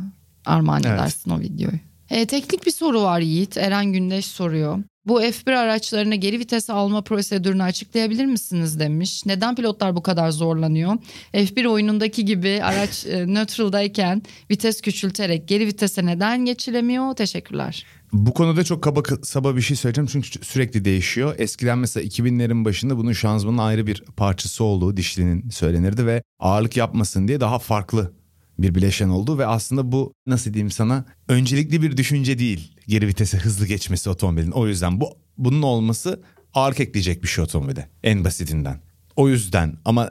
[0.48, 1.00] armağan Evet.
[1.00, 1.78] edersin o videoyu.
[2.10, 3.56] E, teknik bir soru var Yiğit.
[3.56, 4.78] Eren Gündeş soruyor.
[5.06, 9.26] Bu F1 araçlarına geri vites alma prosedürünü açıklayabilir misiniz demiş.
[9.26, 10.92] Neden pilotlar bu kadar zorlanıyor?
[11.34, 17.14] F1 oyunundaki gibi araç e, neutral'dayken vites küçülterek geri vitese neden geçilemiyor?
[17.14, 17.86] Teşekkürler.
[18.12, 21.34] Bu konuda çok kaba saba bir şey söyleyeceğim çünkü sürekli değişiyor.
[21.38, 27.28] Eskiden mesela 2000'lerin başında bunun şanzımanın ayrı bir parçası olduğu dişlinin söylenirdi ve ağırlık yapmasın
[27.28, 28.12] diye daha farklı
[28.58, 33.38] bir bileşen oldu ve aslında bu nasıl diyeyim sana öncelikli bir düşünce değil geri vitese
[33.38, 34.50] hızlı geçmesi otomobilin.
[34.50, 36.22] O yüzden bu bunun olması
[36.54, 38.80] ağırlık ekleyecek bir şey otomobile en basitinden.
[39.16, 40.10] O yüzden ama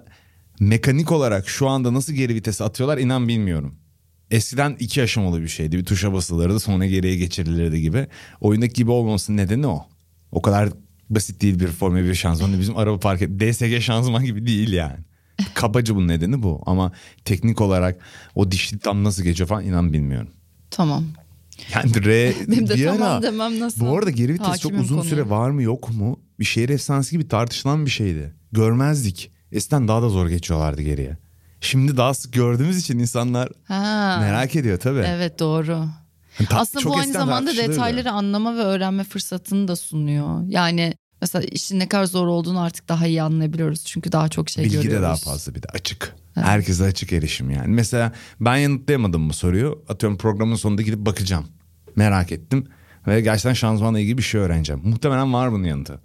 [0.59, 3.75] mekanik olarak şu anda nasıl geri vitese atıyorlar inan bilmiyorum.
[4.31, 5.77] Eskiden iki aşamalı bir şeydi.
[5.77, 8.07] Bir tuşa basılırdı sonra geriye geçirilirdi gibi.
[8.41, 9.85] Oyundaki gibi olmamasının nedeni o.
[10.31, 10.69] O kadar
[11.09, 12.59] basit değil bir Formula 1 şanzımanı.
[12.59, 13.29] Bizim araba park et.
[13.39, 14.97] DSG şanzıman gibi değil yani.
[15.53, 16.61] Kabaca bunun nedeni bu.
[16.65, 16.91] Ama
[17.25, 17.97] teknik olarak
[18.35, 20.29] o dişli tam nasıl geçiyor falan inan bilmiyorum.
[20.71, 21.03] Tamam.
[21.73, 23.85] Yani re, Benim de bir tamam ara- demem nasıl?
[23.85, 25.09] Bu arada geri vites çok uzun konuya.
[25.09, 26.19] süre var mı yok mu?
[26.39, 28.33] Bir şehir efsanesi gibi tartışılan bir şeydi.
[28.51, 29.31] Görmezdik.
[29.51, 31.17] Eskiden daha da zor geçiyorlardı geriye.
[31.61, 34.17] Şimdi daha sık gördüğümüz için insanlar Ha.
[34.21, 35.03] merak ediyor tabii.
[35.07, 35.85] Evet doğru.
[36.49, 40.43] Ta- Aslında bu aynı zamanda detayları anlama ve öğrenme fırsatını da sunuyor.
[40.47, 43.85] Yani mesela işin ne kadar zor olduğunu artık daha iyi anlayabiliyoruz.
[43.85, 44.99] Çünkü daha çok şey Bilgi görüyoruz.
[44.99, 46.15] de daha fazla bir de açık.
[46.35, 47.67] Herkese açık erişim yani.
[47.67, 49.83] Mesela ben yanıtlayamadım bu soruyu.
[49.89, 51.47] Atıyorum programın sonunda gidip bakacağım.
[51.95, 52.67] Merak ettim.
[53.07, 54.81] Ve gerçekten şanzımanla ilgili bir şey öğreneceğim.
[54.83, 55.99] Muhtemelen var bunun yanıtı.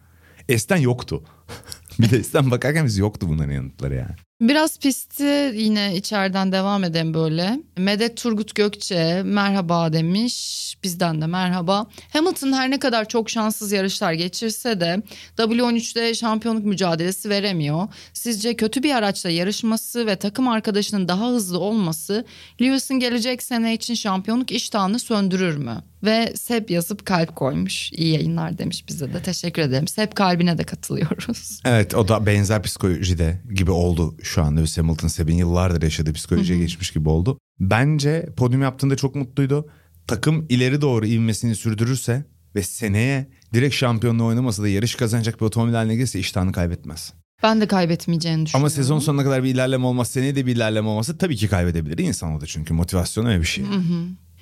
[0.48, 1.24] Eskiden yoktu.
[1.98, 4.14] bir de eskiden bakarken biz yoktu bunların yanıtları yani.
[4.42, 7.60] Biraz pisti yine içeriden devam edelim böyle.
[7.76, 10.76] Medet Turgut Gökçe merhaba demiş.
[10.82, 11.86] Bizden de merhaba.
[12.12, 15.02] Hamilton her ne kadar çok şanssız yarışlar geçirse de
[15.38, 17.88] W13'te şampiyonluk mücadelesi veremiyor.
[18.12, 22.24] Sizce kötü bir araçla yarışması ve takım arkadaşının daha hızlı olması
[22.60, 25.91] Lewis'in gelecek sene için şampiyonluk iştahını söndürür mü?
[26.04, 27.92] Ve Seb yazıp kalp koymuş.
[27.92, 29.22] İyi yayınlar demiş bize de.
[29.22, 29.88] Teşekkür ederim.
[29.88, 31.60] Seb kalbine de katılıyoruz.
[31.64, 34.60] Evet o da benzer psikolojide gibi oldu şu anda.
[34.60, 37.38] Lewis Hamilton Seb'in yıllardır yaşadığı psikolojiye geçmiş gibi oldu.
[37.60, 39.68] Bence podyum yaptığında çok mutluydu.
[40.06, 45.74] Takım ileri doğru ivmesini sürdürürse ve seneye direkt şampiyonluğu oynamasa da yarış kazanacak bir otomobil
[45.74, 47.12] haline gelirse iştahını kaybetmez.
[47.42, 48.64] Ben de kaybetmeyeceğini düşünüyorum.
[48.64, 51.98] Ama sezon sonuna kadar bir ilerleme olmaz, seneye de bir ilerleme olması tabii ki kaybedebilir.
[51.98, 53.64] İnsan o da çünkü motivasyon öyle bir şey.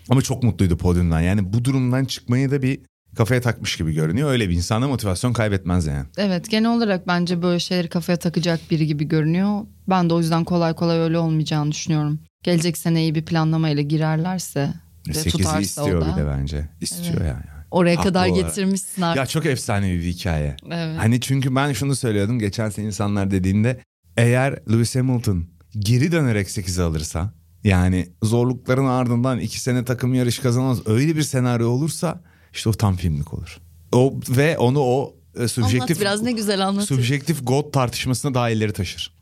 [0.08, 1.20] Ama çok mutluydu podyumdan.
[1.20, 2.80] Yani bu durumdan çıkmayı da bir
[3.16, 4.30] kafaya takmış gibi görünüyor.
[4.30, 6.06] Öyle bir insana motivasyon kaybetmez yani.
[6.16, 9.60] Evet genel olarak bence böyle şeyleri kafaya takacak biri gibi görünüyor.
[9.88, 12.20] Ben de o yüzden kolay kolay öyle olmayacağını düşünüyorum.
[12.42, 14.74] Gelecek sene iyi bir planlamayla girerlerse
[15.08, 16.12] ve 8'i tutarsa o istiyor da.
[16.16, 16.68] bir de bence.
[16.80, 17.26] İstiyor Evet.
[17.28, 17.44] yani.
[17.70, 18.46] Oraya Haklı kadar olarak.
[18.48, 19.16] getirmişsin artık.
[19.18, 20.56] Ya çok efsanevi bir hikaye.
[20.70, 20.98] Evet.
[20.98, 23.80] Hani çünkü ben şunu söylüyordum geçen sene insanlar dediğinde
[24.16, 25.44] eğer Lewis Hamilton
[25.78, 27.32] geri dönerek 8'i alırsa
[27.64, 32.20] yani zorlukların ardından 2 sene takım yarış kazanamaz öyle bir senaryo olursa
[32.53, 33.59] işte o tam filmlik olur.
[33.92, 36.85] O ve onu o e, subjektif Anlat biraz ne güzel anlat.
[36.85, 39.12] subjektif God tartışmasına daha ileri taşır.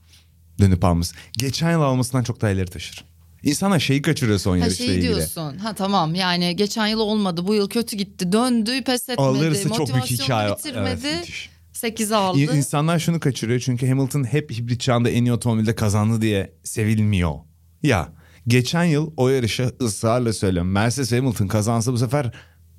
[0.61, 1.15] Dönüp alması.
[1.33, 3.05] Geçen yıl almasından çok daha ileri taşır.
[3.43, 5.03] İnsanlar şeyi kaçırıyor son Ha yarışla şey ilgili.
[5.09, 5.57] diyorsun.
[5.59, 9.21] Ha tamam yani geçen yıl olmadı bu yıl kötü gitti döndü pes etmedi.
[9.21, 10.55] Alırsa çok büyük hikaye.
[10.57, 11.01] bitirmedi.
[11.07, 11.51] Evet, müthiş.
[11.75, 12.39] 8'e aldı.
[12.57, 17.35] İnsanlar şunu kaçırıyor çünkü Hamilton hep hibrit çağında en iyi otomobilde kazandı diye sevilmiyor.
[17.83, 18.09] Ya
[18.49, 20.71] geçen yıl o yarışı ısrarla söylüyorum.
[20.71, 22.33] Mercedes Hamilton kazansa bu sefer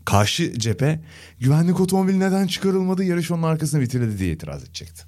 [0.06, 1.04] karşı cephe
[1.40, 5.04] güvenlik otomobili neden çıkarılmadı yarış onun arkasına bitirildi diye itiraz edecekti.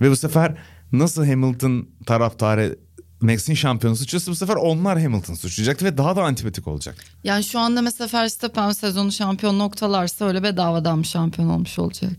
[0.00, 0.56] Ve bu sefer
[0.92, 2.78] nasıl Hamilton taraftarı
[3.20, 6.96] Max'in şampiyonu suçluyorsa bu sefer onlar Hamilton suçlayacaktı ve daha da antipatik olacak.
[7.24, 12.12] Yani şu anda mesela Verstappen sezonu şampiyon noktalarsa öyle bedavadan şampiyon olmuş olacak?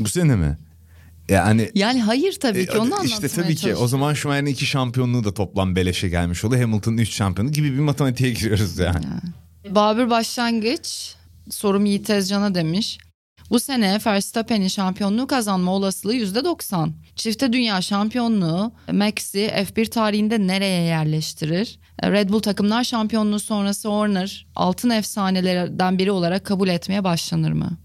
[0.00, 0.58] Bu sene mi?
[1.30, 4.66] Yani Yani hayır tabii ki E, onu işte anlatmaya tabii ki o zaman Schumacher'in iki
[4.66, 6.62] şampiyonluğu da toplam beleşe gelmiş oluyor.
[6.62, 9.04] Hamilton'ın üç şampiyonu gibi bir matematiğe giriyoruz yani.
[9.70, 11.14] Babür Başlangıç
[11.50, 12.98] sorum Yiğit Tezcan'a demiş.
[13.50, 16.90] Bu sene Verstappen'in şampiyonluğu kazanma olasılığı %90.
[17.16, 21.78] Çifte dünya şampiyonluğu Max'i F1 tarihinde nereye yerleştirir?
[22.04, 27.78] Red Bull takımlar şampiyonluğu sonrası Horner altın efsanelerden biri olarak kabul etmeye başlanır mı?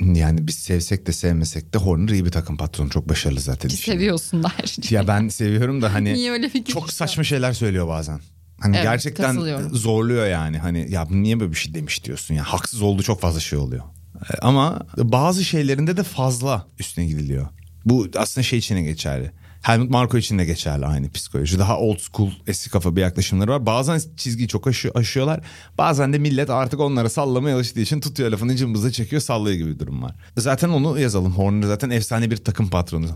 [0.00, 2.90] Yani biz sevsek de sevmesek de Horner iyi bir takım patronu.
[2.90, 3.68] Çok başarılı zaten.
[3.68, 3.96] Ki işinde.
[3.96, 4.76] seviyorsunlar.
[4.90, 8.20] Ya ben seviyorum da hani Niye öyle giriş çok saçma şeyler söylüyor bazen.
[8.60, 9.38] Hani Evet, gerçekten
[9.72, 10.58] zorluyor yani.
[10.58, 12.34] Hani ya niye böyle bir şey demiş diyorsun.
[12.34, 13.84] Ya haksız olduğu çok fazla şey oluyor.
[14.30, 17.46] E, Ama bazı şeylerinde de fazla üstüne gidiliyor.
[17.84, 19.30] Bu aslında şey için de geçerli.
[19.62, 21.58] Helmut Marko için de geçerli aynı psikoloji.
[21.58, 23.66] Daha old school eski kafa bir yaklaşımları var.
[23.66, 25.40] Bazen çizgiyi çok aşı, aşıyorlar.
[25.78, 29.78] Bazen de millet artık onlara sallamaya alıştığı için tutuyor lafını cımbızla çekiyor sallıyor gibi bir
[29.78, 30.14] durum var.
[30.36, 31.32] Zaten onu yazalım.
[31.32, 33.08] Horner zaten efsane bir takım patronu.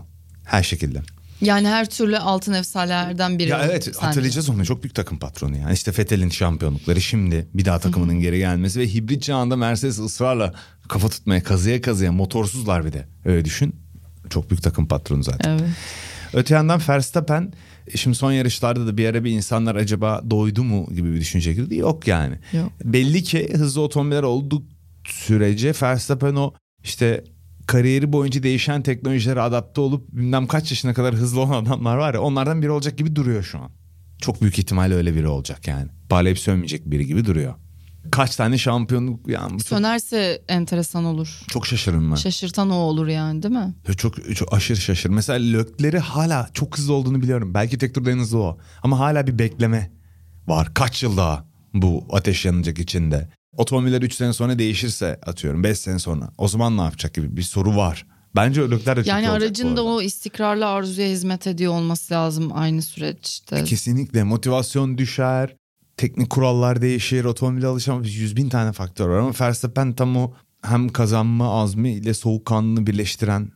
[0.45, 1.01] Her şekilde.
[1.41, 3.49] Yani her türlü altın efsanelerden biri.
[3.49, 3.99] Ya evet sence.
[3.99, 5.73] hatırlayacağız onu çok büyük takım patronu yani.
[5.73, 10.53] İşte Vettel'in şampiyonlukları şimdi bir daha takımının geri gelmesi ve hibrit çağında Mercedes ısrarla
[10.89, 13.75] kafa tutmaya kazıya kazıya motorsuzlar bir de öyle düşün.
[14.29, 15.49] Çok büyük takım patronu zaten.
[15.49, 15.69] Evet.
[16.35, 17.53] Öte yandan Verstappen
[17.95, 21.75] şimdi son yarışlarda da bir ara bir insanlar acaba doydu mu gibi bir düşünce girdi.
[21.75, 22.35] Yok yani.
[22.53, 22.71] Yok.
[22.83, 24.63] Belli ki hızlı otomobiller olduk
[25.07, 27.23] sürece Verstappen o işte
[27.67, 32.21] kariyeri boyunca değişen teknolojilere adapte olup bilmem kaç yaşına kadar hızlı olan adamlar var ya
[32.21, 33.71] onlardan biri olacak gibi duruyor şu an.
[34.21, 35.87] Çok büyük ihtimalle öyle biri olacak yani.
[36.09, 37.53] Parlayıp sönmeyecek biri gibi duruyor.
[38.11, 41.41] Kaç tane şampiyonluk yani çok, Sönerse enteresan olur.
[41.47, 42.15] çok şaşırırım ben.
[42.15, 43.75] Şaşırtan o olur yani değil mi?
[43.97, 45.09] Çok, çok aşırı şaşır.
[45.09, 47.53] Mesela Lökleri hala çok hızlı olduğunu biliyorum.
[47.53, 48.57] Belki tek turda en hızlı o.
[48.83, 49.91] Ama hala bir bekleme
[50.47, 50.73] var.
[50.73, 53.29] Kaç yıl daha bu ateş yanacak içinde.
[53.57, 56.31] Otomobiller 3 sene sonra değişirse atıyorum 5 sene sonra.
[56.37, 58.05] O zaman ne yapacak gibi bir soru var.
[58.35, 62.81] Bence Lökler de çok Yani aracın da o istikrarlı arzuya hizmet ediyor olması lazım aynı
[62.81, 63.63] süreçte.
[63.63, 65.55] Kesinlikle motivasyon düşer.
[65.97, 67.25] Teknik kurallar değişir.
[67.25, 68.15] Otomobile alışamaz.
[68.15, 69.17] Yüz bin tane faktör var.
[69.17, 73.51] Ama Verstappen tam o hem kazanma azmi ile soğukkanlılığı birleştiren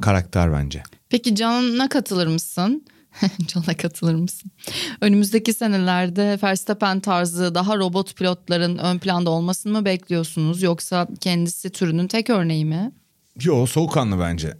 [0.00, 0.82] karakter bence.
[1.08, 2.84] Peki Can'a katılır mısın?
[3.46, 4.50] Can'a katılır mısın?
[5.00, 10.62] Önümüzdeki senelerde Verstappen tarzı daha robot pilotların ön planda olmasını mı bekliyorsunuz?
[10.62, 12.92] Yoksa kendisi türünün tek örneği mi?
[13.40, 14.56] Yo soğukkanlı bence.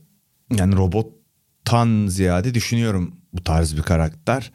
[0.57, 4.53] Yani robottan ziyade düşünüyorum bu tarz bir karakter.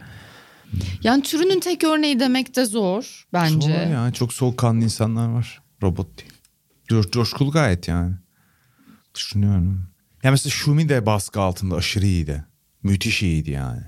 [1.04, 3.68] Yani türünün tek örneği demek de zor bence.
[3.68, 5.62] Zor ya çok soğukkanlı insanlar var.
[5.84, 6.32] Robot değil.
[6.88, 8.16] Coş, coşkulu gayet yani.
[9.16, 9.88] Düşünüyorum.
[10.24, 12.46] Ya mesela Şumi de baskı altında aşırı iyiydi.
[12.84, 13.82] Müthiş iyiydi yani.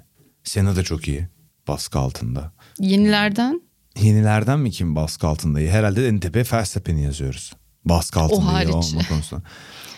[0.43, 1.27] Sena da çok iyi
[1.67, 2.53] baskı altında.
[2.79, 3.61] Yenilerden
[4.01, 5.69] Yenilerden mi kim baskı altında iyi?
[5.69, 7.53] Herhalde en tepe Verstappen'i yazıyoruz.
[7.85, 8.73] Baskı altında iyi hariç.
[8.73, 9.43] olma konusunda.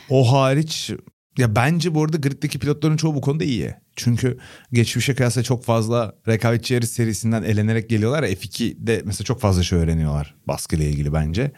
[0.09, 0.91] O hariç
[1.37, 3.73] ya bence bu arada griddeki pilotların çoğu bu konuda iyi.
[3.95, 4.37] Çünkü
[4.73, 9.79] geçmişe kıyasla çok fazla rekabetçi yarış serisinden elenerek geliyorlar ya F2'de mesela çok fazla şey
[9.79, 11.51] öğreniyorlar baskıyla ilgili bence.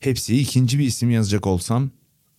[0.00, 1.90] Hepsi ikinci bir isim yazacak olsam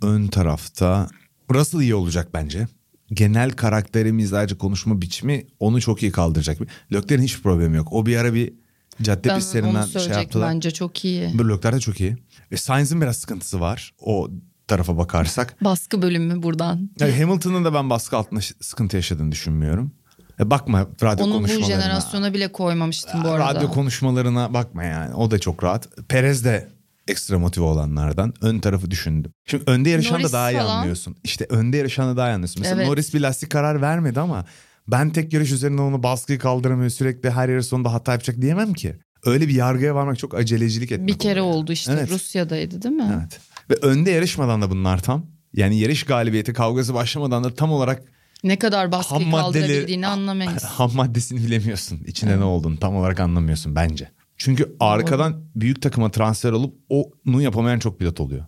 [0.02, 1.10] ön tarafta
[1.54, 2.68] Russell iyi olacak bence.
[3.14, 6.58] Genel karakteri, mizacı, konuşma biçimi onu çok iyi kaldıracak.
[6.94, 7.88] Lökler'in hiçbir problemi yok.
[7.94, 8.54] O bir ara bir
[9.02, 10.50] cadde Ben pistlerinden şey yaptılar.
[10.50, 11.30] bence çok iyi.
[11.40, 12.16] Bu Lökler de çok iyi.
[12.52, 13.94] Ve Sainz'in biraz sıkıntısı var.
[14.00, 14.30] O
[14.68, 15.64] tarafa bakarsak.
[15.64, 16.90] Baskı bölümü buradan.
[17.00, 19.92] Yani Hamilton'ın da ben baskı altında sıkıntı yaşadığını düşünmüyorum.
[20.40, 21.66] E bakma radyo Onu bu konuşmalarına.
[21.82, 23.56] jenerasyona bile koymamıştım bu arada.
[23.56, 25.16] Radyo konuşmalarına bakma yani.
[25.16, 25.90] O da çok rahat.
[26.10, 26.70] Perez de
[27.08, 28.34] ekstra motive olanlardan.
[28.42, 29.32] Ön tarafı düşündüm.
[29.46, 30.78] Şimdi önde yarışan Norris da daha iyi falan.
[30.78, 31.16] anlıyorsun.
[31.24, 32.62] İşte önde yarışan da daha iyi anlıyorsun.
[32.62, 32.88] Mesela Evet.
[32.88, 34.46] Norris bir lastik karar vermedi ama
[34.88, 36.90] ben tek yarış üzerinden onu baskıyı kaldıramıyor.
[36.90, 38.96] Sürekli her yarış sonunda hata yapacak diyemem ki.
[39.26, 41.08] Öyle bir yargıya varmak çok acelecilik etmek.
[41.08, 42.12] Bir kere oldu işte Evet.
[42.12, 43.14] Rusya'daydı değil mi?
[43.22, 43.40] Evet.
[43.70, 45.26] Ve önde yarışmadan da bunlar tam.
[45.54, 48.04] Yani yarış galibiyeti kavgası başlamadan da tam olarak
[48.44, 50.64] Ne kadar baskı kaldırabildiğini anlamayız.
[50.64, 52.00] ham maddesini bilemiyorsun.
[52.08, 54.12] İçinde ne olduğunu tam olarak anlamıyorsun bence.
[54.38, 58.46] Çünkü arkadan büyük takıma transfer olup onu yapamayan çok pilot oluyor.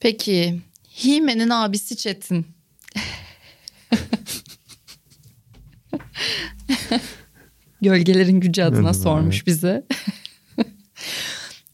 [0.00, 0.60] Peki
[1.04, 2.46] Hime'nin abisi Çetin.
[7.82, 8.96] Gölgelerin gücü adına Evet.
[8.96, 9.86] sormuş bize.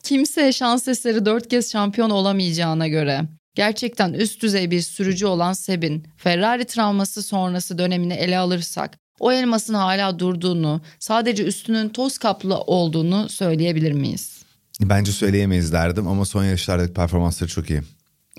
[0.09, 6.07] Kimse şans eseri dört kez şampiyon olamayacağına göre gerçekten üst düzey bir sürücü olan Seb'in
[6.17, 13.29] Ferrari travması sonrası dönemini ele alırsak o elmasın hala durduğunu sadece üstünün toz kaplı olduğunu
[13.29, 14.43] söyleyebilir miyiz?
[14.81, 17.83] Bence söyleyemeyiz derdim ama son yarışlardaki performansları çok iyi.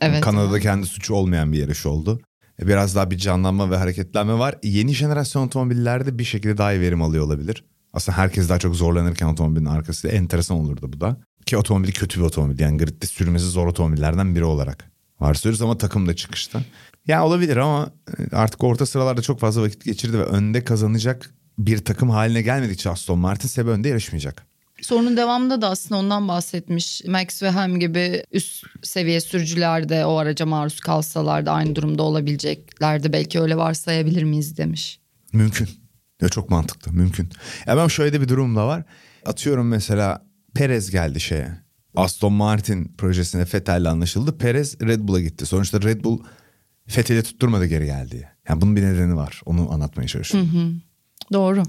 [0.02, 0.22] Evet.
[0.22, 2.22] Kanada'da kendi suçu olmayan bir yarış oldu.
[2.62, 4.56] E, Biraz daha bir canlanma ve hareketlenme var.
[4.64, 7.64] Yeni jenerasyon otomobillerde bir şekilde daha iyi verim alıyor olabilir.
[7.94, 11.18] Aslında herkes daha çok zorlanırken otomobilin arkasında enteresan olurdu bu da.
[11.46, 16.08] Ki otomobili kötü bir otomobil yani gridde sürmesi zor otomobillerden biri olarak varsayıyoruz ama takım
[16.08, 16.62] da çıkışta.
[17.08, 21.78] Ya olabilir ama e, artık orta sıralarda çok fazla vakit geçirdi ve önde kazanacak bir
[21.78, 24.50] takım haline gelmedikçe Aston Martin Sebe önde yarışmayacak.
[24.82, 27.02] Sorunun devamında da aslında ondan bahsetmiş.
[27.08, 32.04] Max ve Ham gibi üst seviye sürücüler de o araca maruz kalsalar da aynı durumda
[32.04, 33.14] olabileceklerdi.
[33.14, 35.00] Belki öyle varsayabilir miyiz demiş.
[35.34, 35.70] Mümkün.
[36.22, 37.30] Ya çok mantıklı mümkün.
[37.68, 38.84] Ya ben şöyle de bir durum da var.
[39.26, 41.52] Atıyorum mesela Perez geldi şeye.
[41.96, 44.38] Aston Martin projesine Vettel'le anlaşıldı.
[44.38, 45.46] Perez Red Bull'a gitti.
[45.46, 46.20] Sonuçta Red Bull
[46.98, 48.30] Vettel'i tutturmadı geri geldi.
[48.50, 49.42] Yani bunun bir nedeni var.
[49.46, 50.82] Onu anlatmaya çalışıyorum.
[51.34, 51.64] Doğru.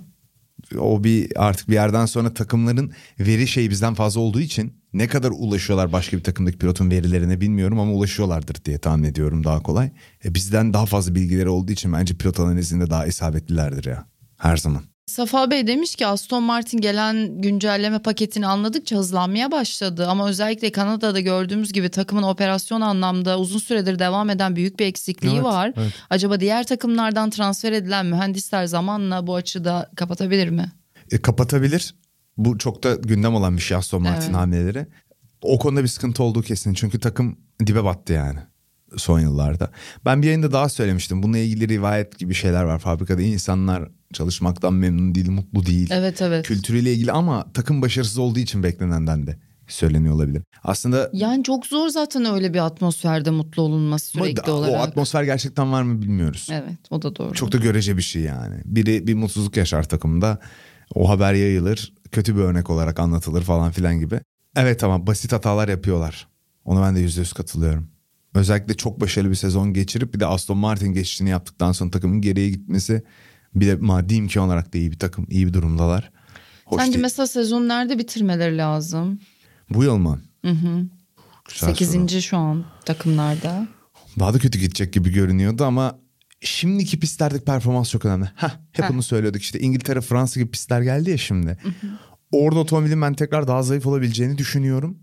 [0.79, 5.31] O bir artık bir yerden sonra takımların veri şeyi bizden fazla olduğu için ne kadar
[5.31, 9.91] ulaşıyorlar başka bir takımdaki pilotun verilerine bilmiyorum ama ulaşıyorlardır diye tahmin ediyorum daha kolay.
[10.25, 14.07] E bizden daha fazla bilgileri olduğu için bence pilot analizinde daha isabetlilerdir ya.
[14.37, 14.83] Her zaman.
[15.11, 20.07] Safa Bey demiş ki Aston Martin gelen güncelleme paketini anladıkça hızlanmaya başladı.
[20.09, 25.35] Ama özellikle Kanada'da gördüğümüz gibi takımın operasyon anlamda uzun süredir devam eden büyük bir eksikliği
[25.35, 25.73] Evet, var.
[25.77, 25.93] evet.
[26.11, 30.73] Acaba diğer takımlardan transfer edilen mühendisler zamanla bu açıda kapatabilir mi?
[31.13, 31.95] E, kapatabilir.
[32.37, 34.37] Bu çok da gündem olan bir şey Aston Martin Evet.
[34.37, 34.87] hamleleri.
[35.43, 36.75] O konuda bir sıkıntı olduğu kesin.
[36.75, 38.39] Çünkü takım dibe battı yani
[38.97, 39.71] son yıllarda.
[40.05, 41.23] Ben bir yayında daha söylemiştim.
[41.23, 42.79] Bununla ilgili rivayet gibi şeyler var.
[42.79, 45.89] Fabrikada insanlar çalışmaktan memnun değil, mutlu değil.
[45.93, 46.47] Evet evet.
[46.47, 50.43] Kültürüyle ilgili ama takım başarısız olduğu için beklenenden de söyleniyor olabilir.
[50.65, 54.75] Aslında Yani çok zor zaten öyle bir atmosferde mutlu olunması sürekli da- olarak.
[54.81, 56.49] o atmosfer gerçekten var mı bilmiyoruz.
[56.53, 57.33] Evet o da doğru.
[57.35, 58.55] Çok da görece bir şey yani.
[58.65, 60.39] Biri bir mutsuzluk yaşar takımda.
[60.95, 61.93] O haber yayılır.
[62.13, 64.21] Kötü bir örnek olarak anlatılır falan filan gibi.
[64.57, 66.29] Evet ama basit hatalar yapıyorlar.
[66.65, 67.89] Ona ben de yüzde yüz katılıyorum.
[68.35, 72.51] Özellikle çok başarılı bir sezon geçirip bir de Aston Martin geçişini yaptıktan sonra takımın geriye
[72.51, 73.03] gitmesi
[73.55, 75.27] bir de maddi imkan olarak da iyi bir takım.
[75.31, 76.11] iyi bir durumdalar.
[76.65, 77.03] Hoş Sence değil.
[77.03, 79.21] mesela sezon nerede bitirmeleri lazım?
[79.71, 80.21] Bu yıl mı?
[80.45, 80.87] Hı hı.
[81.49, 81.71] Güzel soru.
[81.71, 83.69] Sekizinci şu an takımlarda.
[84.19, 85.99] Daha da kötü gidecek gibi görünüyordu ama
[86.41, 88.25] şimdiki pistlerdeki performans çok önemli.
[88.37, 88.91] Heh, hep Heh.
[88.91, 91.59] bunu söylüyorduk işte İngiltere, Fransa gibi pistler geldi ya şimdi.
[92.33, 94.99] Orada otomobilin ben tekrar daha zayıf olabileceğini düşünüyorum.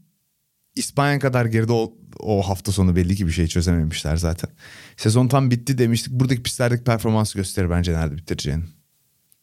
[0.77, 4.49] İspanya kadar geride o, o hafta sonu belli ki bir şey çözememişler zaten.
[4.97, 6.13] Sezon tam bitti demiştik.
[6.13, 8.63] Buradaki pistlerdeki performans gösterir bence nerede bitireceğini.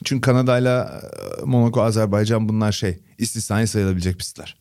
[0.04, 1.02] Çünkü Kanada'yla
[1.40, 4.56] e, Monaco, Azerbaycan bunlar şey istisnai sayılabilecek pistler.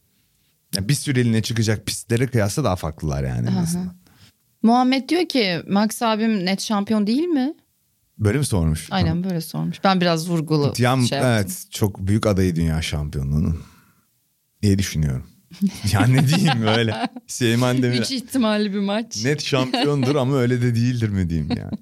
[0.75, 3.59] Yani bir süreliğine çıkacak pistlere kıyasla daha farklılar yani.
[3.59, 3.95] azından.
[4.63, 7.53] Muhammed diyor ki Max abim net şampiyon değil mi?
[8.17, 8.87] Böyle mi sormuş?
[8.91, 9.83] Aynen böyle sormuş.
[9.83, 11.19] Ben biraz vurgulu Ya, şey yaptım.
[11.23, 13.61] evet çok büyük adayı dünya şampiyonluğunun
[14.61, 15.32] diye düşünüyorum.
[15.93, 16.95] ya ne diyeyim öyle.
[17.27, 19.23] Süleyman Demir Üç ihtimalli bir maç.
[19.25, 21.77] net şampiyondur ama öyle de değildir mi diyeyim yani.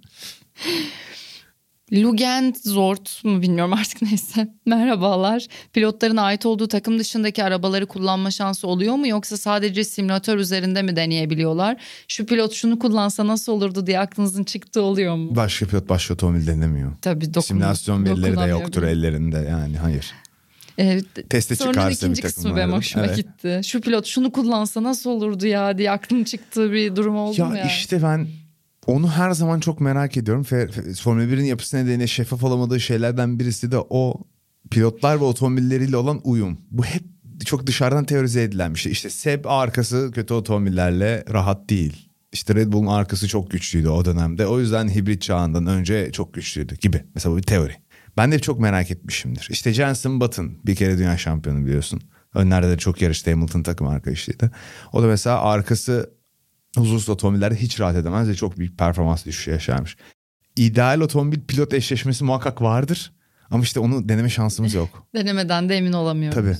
[1.93, 4.47] Lugend Zort mu bilmiyorum artık neyse.
[4.65, 5.47] Merhabalar.
[5.73, 10.95] Pilotların ait olduğu takım dışındaki arabaları kullanma şansı oluyor mu yoksa sadece simülatör üzerinde mi
[10.95, 11.77] deneyebiliyorlar?
[12.07, 15.35] Şu pilot şunu kullansa nasıl olurdu diye aklınızın çıktığı oluyor mu?
[15.35, 16.91] Başka pilot başka otomobil denemiyor.
[17.01, 20.13] Tabii dokun, Simülasyon verileri de yoktur ellerinde yani hayır.
[20.77, 21.05] Evet.
[21.29, 23.15] Teste Sonra çıkarsa bir ikinci kısmı benim hoşuma Evet.
[23.17, 23.61] gitti.
[23.63, 27.65] Şu pilot şunu kullansa nasıl olurdu ya diye aklım çıktığı bir durum oldu Ya ya?
[27.65, 28.27] işte ben
[28.87, 30.43] onu her zaman çok merak ediyorum.
[31.01, 34.21] Formula 1'in yapısı nedeniyle şeffaf olamadığı şeylerden birisi de o
[34.71, 36.57] pilotlar ve otomobilleriyle olan uyum.
[36.71, 37.03] Bu hep
[37.45, 38.91] çok dışarıdan teorize edilen bir şey.
[38.91, 42.07] İşte Seb arkası kötü otomobillerle rahat değil.
[42.33, 44.47] İşte Red Bull'un arkası çok güçlüydü o dönemde.
[44.47, 47.03] O yüzden hibrit çağından önce çok güçlüydü gibi.
[47.15, 47.75] Mesela bu bir teori.
[48.17, 49.47] Ben de çok merak etmişimdir.
[49.51, 52.01] İşte Jensen Button bir kere dünya şampiyonu biliyorsun.
[52.33, 54.51] Önlerde de çok yarıştı Hamilton takım arkadaşıydı.
[54.93, 56.13] O da mesela arkası
[56.77, 59.97] huzursuz otomobillerde hiç rahat edemez ve çok büyük performans düşüşü yaşarmış.
[60.55, 63.13] İdeal otomobil pilot eşleşmesi muhakkak vardır.
[63.51, 65.07] Ama işte onu deneme şansımız yok.
[65.15, 66.35] Denemeden de emin olamıyoruz.
[66.35, 66.57] Tabii.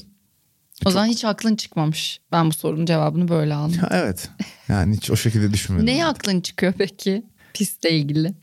[0.85, 2.19] O zaman hiç aklın çıkmamış.
[2.31, 3.81] Ben bu sorunun cevabını böyle aldım.
[3.91, 4.29] Evet.
[4.67, 5.85] Yani hiç o şekilde düşünmedim.
[5.85, 7.25] Neye aklın çıkıyor peki?
[7.53, 8.33] Pistle ilgili.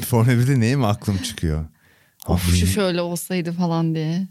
[0.00, 1.64] Formula 1'de neye mi aklım çıkıyor?
[2.28, 4.28] Of şu şöyle olsaydı falan diye.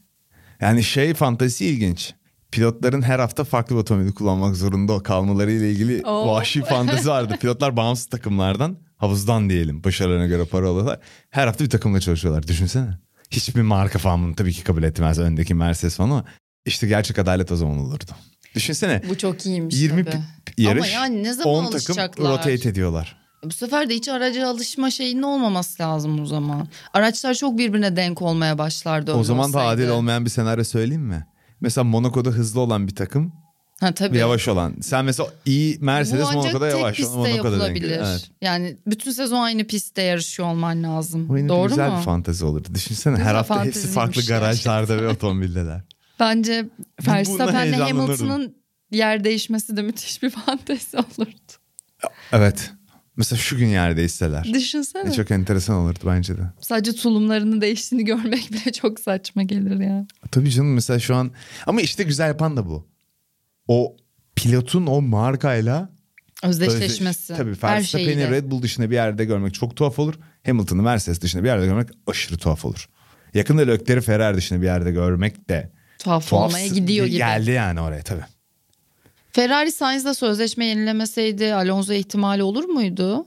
[0.62, 2.14] Yani şey fantezi ilginç.
[2.52, 6.28] Pilotların her hafta farklı bir otomobili kullanmak zorunda kalmaları ile ilgili Oo.
[6.28, 7.38] vahşi fantezi vardı.
[7.42, 11.00] Pilotlar bağımsız takımlardan, havuzdan diyelim başarılarına göre para alıyorlar.
[11.30, 12.48] Her hafta bir takımla çalışıyorlar.
[12.48, 12.98] Düşünsene.
[13.32, 15.20] Hiçbir marka falan bunu tabii ki kabul etmez.
[15.20, 16.26] Öndeki Mercedes falan ama
[16.66, 18.12] işte gerçek adalet o zaman olurdu.
[18.56, 19.02] Düşünsene.
[19.10, 20.18] Bu çok iyiymiş 20 tabii.
[20.58, 22.32] yarış, Ama yani ne zaman 10 takım alışacaklar?
[22.32, 23.18] rotate ediyorlar.
[23.46, 26.68] Bu sefer de hiç araca alışma şeyinin olmaması lazım o zaman.
[26.94, 29.82] Araçlar çok birbirine denk olmaya başlardı O zaman da olsaydı.
[29.82, 31.28] adil olmayan bir senaryo söyleyeyim mi?
[31.62, 33.34] Mesela Monaco'da hızlı olan bir takım
[33.80, 34.18] Ha tabii.
[34.18, 34.76] yavaş olan.
[34.82, 36.98] Sen mesela iyi Mercedes Bu ancak Monaco'da tek yavaş.
[36.98, 37.92] pistte Monaco'da denk yapılabilir.
[38.00, 38.30] Evet.
[38.42, 41.30] Yani bütün sezon aynı pistte yarışıyor olman lazım.
[41.30, 41.98] Bu Doğru güzel mu?
[41.98, 42.68] bir fantezi olurdu.
[42.74, 45.82] Düşünsene Güzel her hafta hepsi farklı garajlarda ve otomobildeler.
[46.20, 46.70] Bence
[47.08, 47.74] Verstappen'le.
[47.74, 48.56] Hamilton'ın
[48.92, 51.54] yer değişmesi de müthiş bir fantezi olurdu.
[52.32, 52.72] Evet.
[53.18, 54.44] Mesela şu gün yerdeyseler.
[54.54, 55.10] Düşünsene.
[55.10, 56.42] Ne çok enteresan olurdu bence de.
[56.62, 60.08] Sadece tulumlarının değiştiğini görmek bile çok saçma gelir ya.
[60.32, 61.32] Tabii canım mesela şu an
[61.66, 62.88] ama işte güzel yapan da bu.
[63.68, 63.96] O
[64.36, 65.90] pilotun o markayla
[66.44, 67.34] Özdeşleşmesi.
[67.34, 68.30] Özdeş- Tabii Verstappen'i.
[68.32, 70.14] Red Bull dışında bir yerde görmek çok tuhaf olur.
[70.46, 72.90] Hamilton'ı Mercedes dışında bir yerde görmek aşırı tuhaf olur.
[73.34, 77.18] Yakında Leclerc'i Ferrari dışında bir yerde görmek de Tuhaf, tuhaf olmaya gidiyor gibi.
[77.18, 78.26] Geldi yani oraya tabii.
[79.36, 83.26] Ferrari Sainz'la sözleşme yenilemeseydi Alonso ihtimali olur muydu?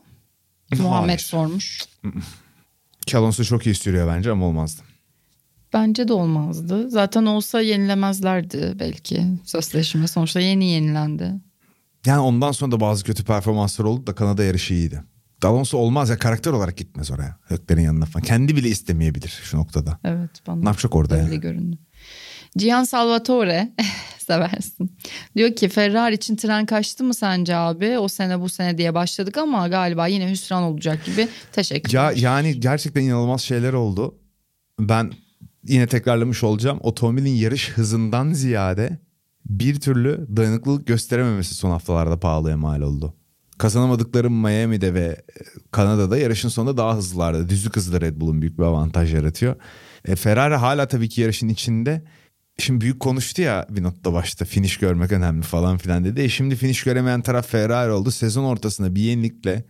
[0.78, 1.18] Muhammed Hayır.
[1.18, 1.84] sormuş.
[3.06, 4.82] Ki Alonso çok iyi sürüyor bence ama olmazdı.
[5.72, 6.90] Bence de olmazdı.
[6.90, 10.08] Zaten olsa yenilemezlerdi belki sözleşme.
[10.08, 11.32] Sonuçta yeni yenilendi.
[12.06, 15.02] Yani ondan sonra da bazı kötü performanslar oldu da Kanada yarışı iyiydi.
[15.42, 17.38] Alonso olmaz ya karakter olarak gitmez oraya.
[17.52, 18.24] Leclerc'in yanına falan.
[18.24, 19.98] Kendi bile istemeyebilir şu noktada.
[20.04, 21.40] Evet bana Ne yapacak orada öyle yani?
[21.40, 21.78] göründü.
[22.56, 23.72] Gian Salvatore
[24.18, 24.96] seversin.
[25.36, 27.98] Diyor ki Ferrari için tren kaçtı mı sence abi?
[27.98, 31.28] O sene bu sene diye başladık ama galiba yine hüsran olacak gibi.
[31.52, 34.14] Teşekkür Ya yani gerçekten inanılmaz şeyler oldu.
[34.80, 35.12] Ben
[35.64, 36.78] yine tekrarlamış olacağım.
[36.82, 38.98] Otomobilin yarış hızından ziyade
[39.48, 43.14] bir türlü dayanıklılık gösterememesi son haftalarda pahalıya mal oldu.
[43.58, 45.16] Kazanamadıkları Miami'de ve e,
[45.70, 47.48] Kanada'da yarışın sonunda daha hızlılardı.
[47.48, 49.56] Düzlük hızı da Red Bull'un büyük bir avantaj yaratıyor.
[50.04, 52.02] E, Ferrari hala tabii ki yarışın içinde.
[52.58, 56.20] Şimdi büyük konuştu ya bir notta başta finish görmek önemli falan filan dedi.
[56.20, 58.10] E şimdi finish göremeyen taraf Ferrari oldu.
[58.10, 59.64] Sezon ortasında bir yenilikle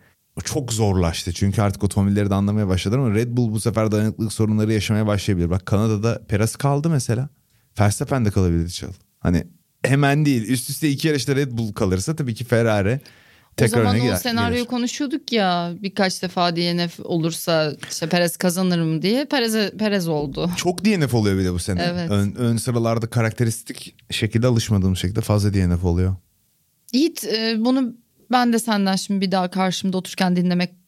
[0.44, 1.32] çok zorlaştı.
[1.32, 5.50] Çünkü artık otomobilleri de anlamaya başladılar ama Red Bull bu sefer dayanıklılık sorunları yaşamaya başlayabilir.
[5.50, 7.28] Bak Kanada'da Perez kaldı mesela.
[7.80, 8.92] Verstappen de kalabilirdi çal.
[9.20, 9.46] Hani
[9.84, 10.48] hemen değil.
[10.48, 13.00] Üst üste iki yarışta Red Bull kalırsa tabii ki Ferrari
[13.58, 14.68] O tekrar zaman öne o senaryoyu gelir.
[14.68, 20.50] konuşuyorduk ya birkaç defa DNF olursa işte Perez kazanır mı diye Perez, Perez oldu.
[20.56, 21.82] Çok DNF oluyor bir de bu sene.
[21.92, 22.10] Evet.
[22.10, 26.16] Ön, ön sıralarda karakteristik şekilde alışmadığım şekilde fazla DNF oluyor.
[26.92, 27.94] Yiğit e, bunu
[28.30, 30.36] ben de senden şimdi bir daha karşımda otururken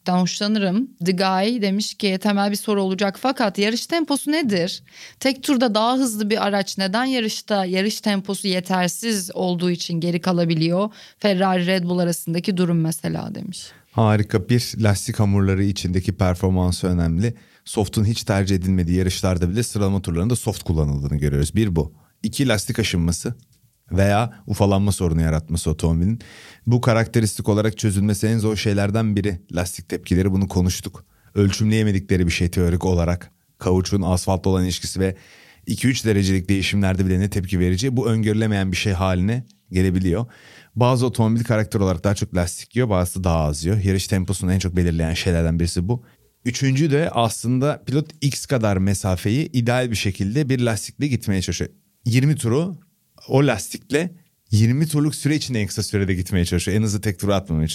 [0.06, 0.88] dinlemekten hoşlanırım.
[1.04, 4.82] The Guy demiş ki temel bir soru olacak fakat yarış temposu nedir?
[5.20, 10.90] Tek turda daha hızlı bir araç neden yarışta yarış temposu yetersiz olduğu için geri kalabiliyor?
[11.18, 13.72] Ferrari Red Bull arasındaki durum mesela demiş.
[13.92, 17.34] Harika bir lastik hamurları içindeki performansı önemli.
[17.64, 21.54] Soft'un hiç tercih edilmediği yarışlarda bile sıralama turlarında soft kullanıldığını görüyoruz.
[21.54, 21.92] Bir bu.
[22.22, 23.34] İki lastik aşınması
[23.92, 26.20] veya ufalanma sorunu yaratması otomobilin.
[26.66, 29.40] Bu karakteristik olarak çözülmesi en zor şeylerden biri.
[29.52, 31.04] Lastik tepkileri bunu konuştuk.
[31.34, 33.30] Ölçümleyemedikleri bir şey teorik olarak.
[33.58, 35.16] Kauçuğun asfaltla olan ilişkisi ve
[35.66, 40.26] 2-3 derecelik değişimlerde bile ne tepki vereceği bu öngörülemeyen bir şey haline gelebiliyor.
[40.76, 43.82] Bazı otomobil karakter olarak daha çok lastik yiyor bazısı daha az yiyor.
[43.84, 46.04] Yarış temposunu en çok belirleyen şeylerden birisi bu.
[46.44, 51.70] Üçüncü de aslında pilot X kadar mesafeyi ideal bir şekilde bir lastikle gitmeye çalışıyor.
[52.04, 52.76] 20 turu
[53.30, 54.10] o lastikle
[54.50, 56.76] 20 turluk süre içinde en kısa sürede gitmeye çalışıyor.
[56.76, 57.68] En hızlı tek turu atmamaya,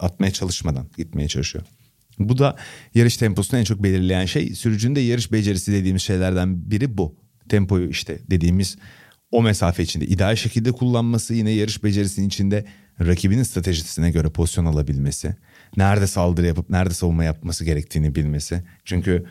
[0.00, 1.64] atmaya çalışmadan gitmeye çalışıyor.
[2.18, 2.56] Bu da
[2.94, 4.54] yarış temposunu en çok belirleyen şey.
[4.54, 7.16] Sürücünün de yarış becerisi dediğimiz şeylerden biri bu.
[7.48, 8.76] tempoyu işte dediğimiz
[9.30, 12.64] o mesafe içinde ideal şekilde kullanması yine yarış becerisinin içinde
[13.00, 15.36] rakibinin stratejisine göre pozisyon alabilmesi.
[15.76, 18.62] Nerede saldırı yapıp nerede savunma yapması gerektiğini bilmesi.
[18.84, 19.26] Çünkü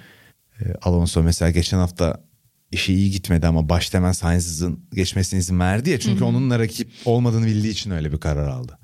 [0.62, 2.24] e, Alonso mesela geçen hafta
[2.72, 6.00] işi iyi gitmedi ama başta hemen Sainz'ın geçmesine izin verdi ya.
[6.00, 8.78] Çünkü onunla rakip olmadığını bildiği için öyle bir karar aldı.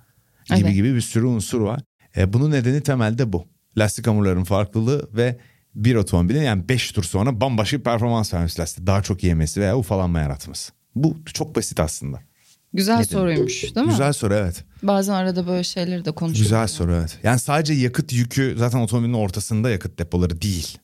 [0.45, 0.73] Gibi Evet.
[0.73, 1.81] gibi bir sürü unsur var.
[2.17, 3.45] E, bunun nedeni temelde bu.
[3.77, 5.37] Lastik hamurlarının farklılığı ve
[5.75, 8.87] bir otomobilin yani 5 tur sonra bambaşka bir performans vermesi lastik.
[8.87, 10.71] Daha çok yemesi veya ufalanma yaratması.
[10.95, 12.19] Bu çok basit aslında.
[12.73, 13.91] Güzel Ne soruymuş değil mi?
[13.91, 14.63] Güzel soru evet.
[14.83, 16.43] Bazen arada böyle şeyleri de konuşuyoruz.
[16.43, 17.19] Güzel soru evet.
[17.23, 20.77] Yani sadece yakıt yükü zaten otomobilin ortasında yakıt depoları değil.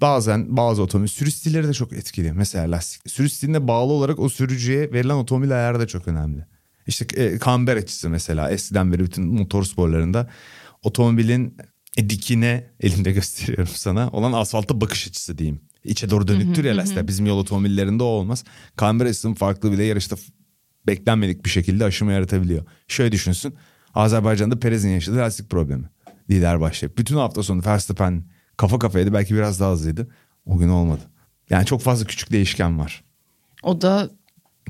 [0.00, 2.32] Bazen bazı otomobil sürüş stilleri de çok etkili.
[2.32, 6.46] Mesela lastik sürüş stiline bağlı olarak o sürücüye verilen otomobil ayarı da çok önemli.
[6.86, 10.30] İşte e, kamber açısı mesela eskiden beri bütün motor sporlarında
[10.82, 11.56] otomobilin
[11.98, 15.60] dikine elimde gösteriyorum sana olan asfalta bakış açısı diyeyim.
[15.84, 17.08] İçe doğru dönüktür ya lastikler.
[17.08, 18.44] Bizim yol otomobillerinde o olmaz.
[18.76, 20.16] Kamber açısının farklı bile yarışta
[20.86, 22.64] beklenmedik bir şekilde aşımı yaratabiliyor.
[22.88, 23.54] Şöyle düşünsün.
[23.94, 25.84] Azerbaycan'da Perez'in yaşadığı lastik problemi.
[26.30, 26.98] Lider başlayıp.
[26.98, 28.24] Bütün hafta sonu Verstappen
[28.58, 29.12] kafa kafaydı.
[29.12, 30.08] Belki biraz daha hızlıydı.
[30.46, 31.02] O gün olmadı.
[31.50, 33.04] Yani çok fazla küçük değişken var.
[33.62, 34.10] O da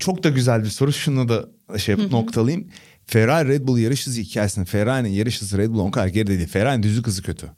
[0.01, 0.93] Çok da güzel bir soru.
[0.93, 2.69] Şunu da şey yapıp noktalayayım.
[3.07, 6.49] Ferrari Red Bull yarış hızı hikayesinde Ferrari'nin yarış hızı Red Bull 10 kadar geride değil.
[6.49, 7.51] Ferrari'nin düzlük hızı kötü.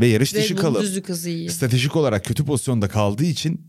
[0.00, 1.50] Ve yarış dışı Bull kalıp düzlük hızı iyi.
[1.50, 3.66] stratejik olarak kötü pozisyonda kaldığı için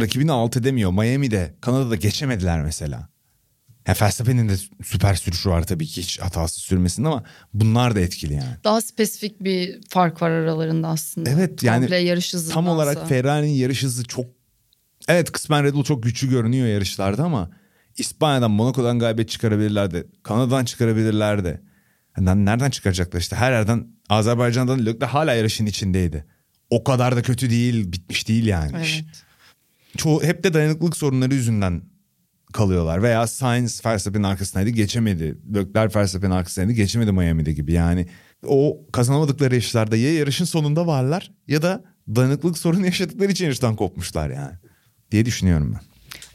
[0.00, 0.90] rakibini alt edemiyor.
[0.92, 3.08] Miami'de, Kanada'da geçemediler mesela.
[3.90, 7.24] Ya Verstappen'in de süper sürüşü var tabii ki hiç hatasız sürmesinde ama
[7.54, 8.56] bunlar da etkili yani.
[8.64, 11.30] Daha spesifik bir fark var aralarında aslında.
[11.30, 12.52] Evet, yani Komple yarış hızı.
[12.52, 14.26] Tam olarak Ferrari'nin yarış hızı çok...
[15.08, 17.50] Evet kısmen Red Bull çok güçlü görünüyor yarışlarda ama
[17.96, 20.06] İspanya'dan Monaco'dan galibiyet çıkarabilirlerdi.
[20.22, 21.60] Kanada'dan çıkarabilirlerdi.
[22.18, 26.24] Yani nereden çıkaracaklar işte her yerden Azerbaycan'dan Leclerc hala yarışın içindeydi.
[26.70, 28.72] O kadar da kötü değil, bitmiş değil yani.
[28.76, 29.04] Evet.
[29.96, 31.89] Çoğu hep de dayanıklılık sorunları yüzünden
[32.52, 33.02] kalıyorlar.
[33.02, 35.38] Veya Sainz Verstappen'in arkasındaydı geçemedi.
[35.54, 37.72] Leclerc Verstappen'in arkasındaydı geçemedi Miami'de gibi.
[37.72, 38.06] Yani
[38.46, 44.30] o kazanamadıkları yarışlarda ya yarışın sonunda varlar ya da dayanıklılık sorunu yaşadıkları için yarıştan kopmuşlar
[44.30, 44.54] yani.
[45.10, 45.80] Diye düşünüyorum ben.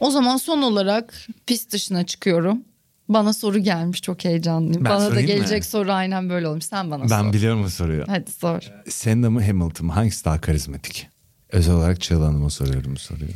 [0.00, 1.14] O zaman son olarak
[1.46, 2.64] pist dışına çıkıyorum.
[3.08, 4.84] Bana soru gelmiş çok heyecanlıyım.
[4.84, 6.64] Ben bana da gelecek soru aynen böyle olmuş.
[6.64, 7.32] Sen bana Ben sor.
[7.32, 8.04] biliyorum bu soruyu.
[8.06, 8.60] Hadi sor.
[8.88, 9.92] Senna mı Hamilton mı?
[9.92, 11.08] Hangisi daha karizmatik?
[11.52, 13.28] Özel olarak Çağla Hanım'a soruyorum bu soruyu.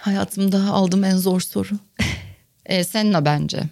[0.00, 1.74] Hayatımda aldığım en zor soru.
[2.66, 3.62] e, Senna bence.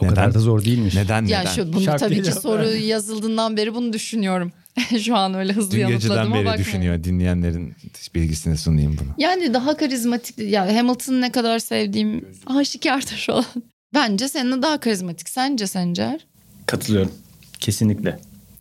[0.00, 0.14] O Neden?
[0.14, 0.94] kadar da zor değilmiş.
[0.94, 1.32] Neden neden?
[1.34, 4.52] Yani şu bunu Şart tabii ki soru yazıldığından beri bunu düşünüyorum.
[5.02, 6.58] şu an öyle hızlı Dün yanıtladım beri bakmayın.
[6.58, 7.04] düşünüyor.
[7.04, 7.74] Dinleyenlerin
[8.14, 9.08] bilgisine sunayım bunu.
[9.18, 10.38] Yani daha karizmatik.
[10.38, 13.44] Ya Hamilton'ı ne kadar sevdiğim aşikardır şu an.
[13.94, 15.28] Bence Senna daha karizmatik.
[15.28, 16.26] Sence Sencer?
[16.66, 17.12] Katılıyorum.
[17.60, 18.18] Kesinlikle.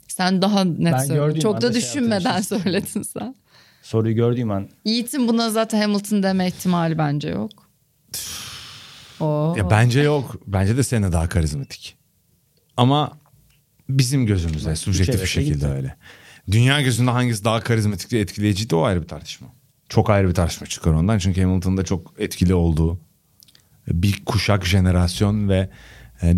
[0.07, 1.13] Sen daha net Ben söyle.
[1.13, 3.35] gördüğüm Çok da şey düşünmeden söyledin sen.
[3.85, 7.51] Soruyu gördüğüm an Yiğit'in buna zaten Hamilton deme ihtimali bence yok.
[9.19, 9.55] Oo.
[9.57, 10.35] Ya bence yok.
[10.47, 11.97] Bence de Senna daha karizmatik.
[12.77, 13.17] Ama
[13.89, 15.67] bizim gözümüzde Bak, subjektif bir şekilde gitti.
[15.67, 15.95] öyle.
[16.51, 19.47] Dünya gözünde hangisi daha karizmatik ve etkileyiciydi o ayrı bir tartışma.
[19.89, 21.17] Çok ayrı bir tartışma çıkar ondan.
[21.17, 22.99] Çünkü Hamilton'da çok etkili olduğu
[23.87, 25.69] bir kuşak, jenerasyon ve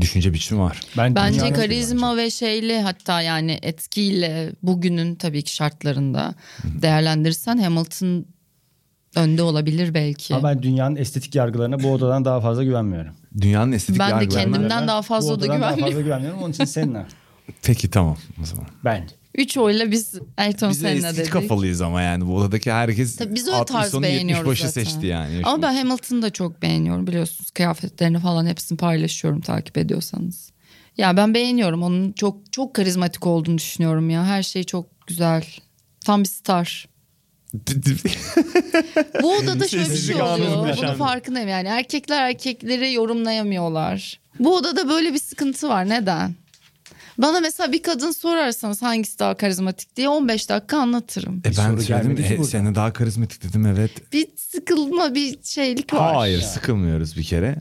[0.02, 0.80] düşünce biçimi var.
[0.98, 8.26] ben Bence karizma ve şeyle hatta yani etkiyle bugünün tabii ki şartlarında değerlendirirsen Hamilton
[9.16, 10.36] önde olabilir belki.
[10.36, 13.14] Ama ben dünyanın estetik yargılarına bu odadan daha fazla güvenmiyorum.
[13.42, 15.92] Dünyanın estetik Ben de yargılarına- kendimden Ben daha fazla bu da odadan daha güvenmiyorum.
[15.94, 16.40] fazla güvenmiyorum.
[16.44, 17.06] Onun için seninle.
[17.64, 18.66] Peki tamam o zaman.
[18.86, 19.16] Bence.
[19.38, 21.32] Üç oyla biz Ayrton Biz de Senna estetik dedik.
[21.32, 24.68] kafalıyız ama yani bu odadaki herkes Tabii biz öyle 60 tarz sonu 70 beğeniyoruz başı
[24.68, 24.84] zaten.
[24.84, 25.42] seçti yani.
[25.44, 27.52] Ama ben Hamilton'ı da çok beğeniyorum biliyorsunuz.
[27.52, 30.52] Kıyafetlerini falan hepsini paylaşıyorum takip ediyorsanız.
[30.98, 31.84] Ya ben beğeniyorum.
[31.84, 34.26] Onun çok çok karizmatik olduğunu düşünüyorum ya.
[34.26, 35.46] Her şey çok güzel.
[36.06, 36.88] Tam bir star.
[39.22, 40.78] Bu odada şöyle bir şey oluyor.
[40.78, 41.68] Bunun farkındayım yani.
[41.68, 44.20] Erkekler erkekleri yorumlayamıyorlar.
[44.40, 45.90] Bu odada böyle bir sıkıntı var.
[45.90, 46.36] Neden?
[47.18, 51.38] Bana mesela bir kadın sorarsanız hangisi daha karizmatik diye 15 dakika anlatırım.
[51.40, 54.14] E ben soru söyledim e, seni daha karizmatik dedim evet.
[54.14, 56.16] Bir sıkılma bir şeylik var.
[56.16, 57.56] Hayır sıkılmıyoruz bir kere.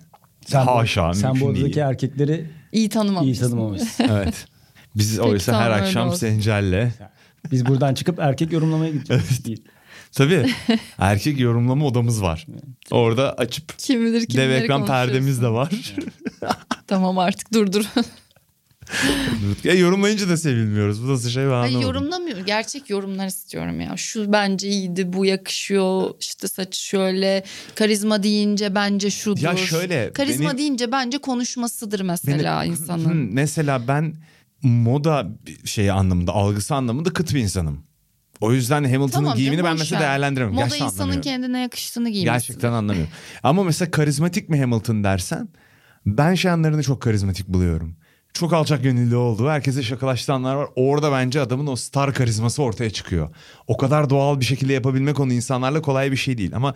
[0.46, 1.76] Sen bu- Haşa Sen bu odadaki değil.
[1.76, 3.44] erkekleri İyi tanımamışsın.
[3.44, 4.04] iyi tanımamışsın.
[4.10, 4.46] Evet.
[4.96, 6.18] Biz Peki, oysa her akşam olsun.
[6.18, 6.88] Sencel'le.
[7.50, 9.44] Biz buradan çıkıp erkek yorumlamaya gideceğiz.
[9.44, 9.62] Değil.
[10.12, 10.46] Tabii
[10.98, 12.46] erkek yorumlama odamız var.
[12.90, 15.70] Orada açıp Kim bilir dev ekran perdemiz de var.
[16.86, 17.84] Tamam artık dur dur.
[19.64, 21.02] ya yorumlayınca da sevilmiyoruz.
[21.02, 21.82] Bu nasıl şey ben Hayır anlamadım.
[21.82, 22.44] yorumlamıyorum.
[22.44, 23.96] Gerçek yorumlar istiyorum ya.
[23.96, 26.10] Şu bence iyiydi, bu yakışıyor.
[26.20, 27.44] İşte saçı şöyle.
[27.74, 29.40] Karizma deyince bence şudur.
[29.42, 33.16] Ya şöyle, Karizma benim- deyince bence konuşmasıdır mesela Beni- insanın.
[33.32, 34.14] Mesela ben
[34.62, 35.26] moda
[35.64, 37.86] şeyi anlamında, algısı anlamında kıt bir insanım.
[38.40, 40.08] O yüzden Hamilton'ın Tamam giyimini ben mesela ver.
[40.08, 40.54] değerlendiremiyorum.
[40.54, 42.32] Moda Gerçekten insanın kendine yakıştığını giymesi.
[42.32, 43.12] Gerçekten anlamıyorum.
[43.42, 45.48] Ama mesela karizmatik mi Hamilton dersen
[46.06, 47.96] ben şey anlarını çok karizmatik buluyorum.
[48.36, 49.48] Çok alçak gönüllü oldu.
[49.48, 50.68] Herkese şakalaştığı anlar var.
[50.76, 53.28] Orada bence adamın o star karizması ortaya çıkıyor.
[53.66, 56.56] O kadar doğal bir şekilde yapabilmek onu insanlarla kolay bir şey değil.
[56.56, 56.74] Ama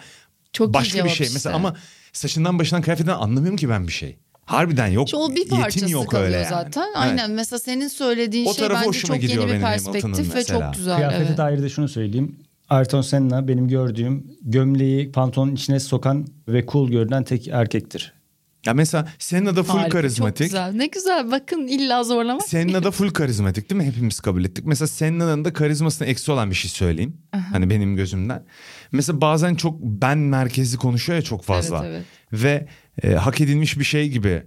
[0.52, 1.26] Çok iyi başka bir şey.
[1.26, 1.34] işte.
[1.34, 1.76] Mesela ama
[2.12, 4.16] saçından başından kıyafetinden anlamıyorum ki ben bir şey.
[4.44, 5.08] Harbiden yok.
[5.08, 6.48] İşte o bir parçası yok kalıyor öyle yani.
[6.48, 6.82] zaten.
[6.82, 6.96] Evet.
[6.96, 10.96] Aynen mesela senin söylediğin O şey bence çok gidiyor yeni bir perspektif ve çok güzel.
[10.96, 11.38] Kıyafete evet.
[11.38, 12.36] dair de şunu söyleyeyim.
[12.68, 18.19] Ayrton Senna benim gördüğüm gömleği pantolonun içine sokan ve cool görünen tek erkektir.
[18.66, 20.46] Ya mesela Senna da full Harika, Çok karizmatik.
[20.46, 20.72] güzel.
[20.72, 21.30] Ne güzel.
[21.30, 22.42] Bakın illa zorlamak.
[22.42, 23.86] Senna da full karizmatik değil mi?
[23.86, 24.64] Hepimiz kabul ettik.
[24.66, 27.16] Mesela Senna'nın da karizmasına eksi olan bir şey söyleyeyim.
[27.52, 28.44] Hani benim gözümden.
[28.92, 31.86] Mesela bazen çok ben merkezli konuşuyor ya çok fazla.
[31.86, 32.66] Evet, Ve
[33.02, 34.42] e, hak edilmiş bir şey gibi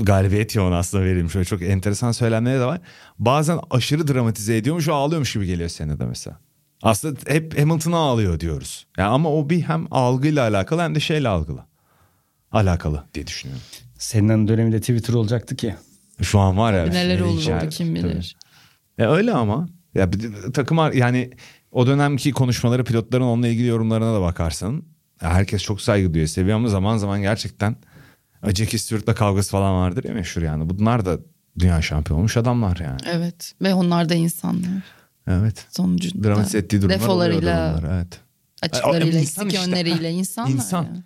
[0.00, 1.32] galibiyet ya ona aslında verilmiş.
[1.32, 2.80] Şöyle çok enteresan söylemleri de var.
[3.18, 6.38] Bazen aşırı dramatize ediyormuş ağlıyormuş gibi geliyor Senna'da mesela.
[6.82, 8.86] Aslında hep Hamilton'a ağlıyor diyoruz.
[8.98, 11.64] Ya ama o bir hem algıyla alakalı hem de şeyle algılı.
[12.56, 13.64] Alakalı diye düşünüyorum.
[13.98, 15.74] Senna'nın döneminde Twitter olacaktı ki.
[16.22, 16.84] Şu an var ya.
[16.86, 18.36] Neler nereye olurdu kim bilir.
[18.98, 20.10] Ya öyle ama ya
[20.54, 21.30] takım yani
[21.72, 24.82] o dönemki konuşmaları pilotların onunla ilgili yorumlarına da bakarsan
[25.18, 27.76] herkes çok saygı duyuyor seviyor ama zaman zaman gerçekten
[28.54, 30.70] Jackie Stewart'la kavgası falan vardır ya meşhur yani.
[30.70, 31.18] Bunlar da
[31.58, 33.00] dünya şampiyonu olmuş adamlar yani.
[33.06, 33.52] Evet.
[33.62, 34.82] Ve onlar da insanlar.
[35.28, 35.66] Evet.
[35.70, 36.28] Sonucunda.
[36.28, 38.20] Dramatize ettiği durumlar Defolarıyla, oluyordu onlar, evet.
[38.62, 39.60] açıklarıyla, E, eksik işte.
[39.60, 40.50] yönleriyle insanlar.
[40.50, 40.84] İnsan.
[40.84, 41.02] yani.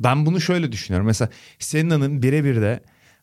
[0.00, 1.06] Ben bunu şöyle düşünüyorum.
[1.06, 2.80] Mesela Senna'nın birebir de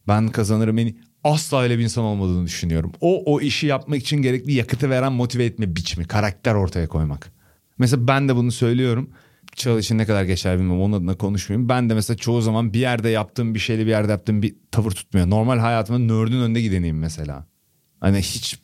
[0.07, 2.91] ben kazanırım beni asla öyle bir insan olmadığını düşünüyorum.
[3.01, 7.31] O o işi yapmak için gerekli yakıtı veren motive etme biçimi, karakter ortaya koymak.
[7.77, 9.09] Mesela ben de bunu söylüyorum.
[9.55, 11.69] Çağ için ne kadar geçer bilmem onun adına konuşmayayım.
[11.69, 14.91] Ben de mesela çoğu zaman bir yerde yaptığım bir şeyle bir yerde yaptığım bir tavır
[14.91, 15.29] tutmuyor.
[15.29, 17.47] Normal hayatımda nördün önde gideneyim mesela.
[17.99, 18.59] Hani hiç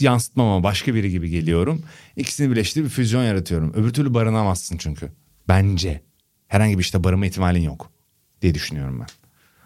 [0.00, 1.82] yansıtmam ama başka biri gibi geliyorum.
[2.16, 3.72] İkisini birleştirip bir füzyon yaratıyorum.
[3.74, 5.12] Öbür türlü barınamazsın çünkü.
[5.48, 6.02] Bence.
[6.48, 7.90] Herhangi bir işte barınma ihtimalin yok
[8.42, 9.06] diye düşünüyorum ben.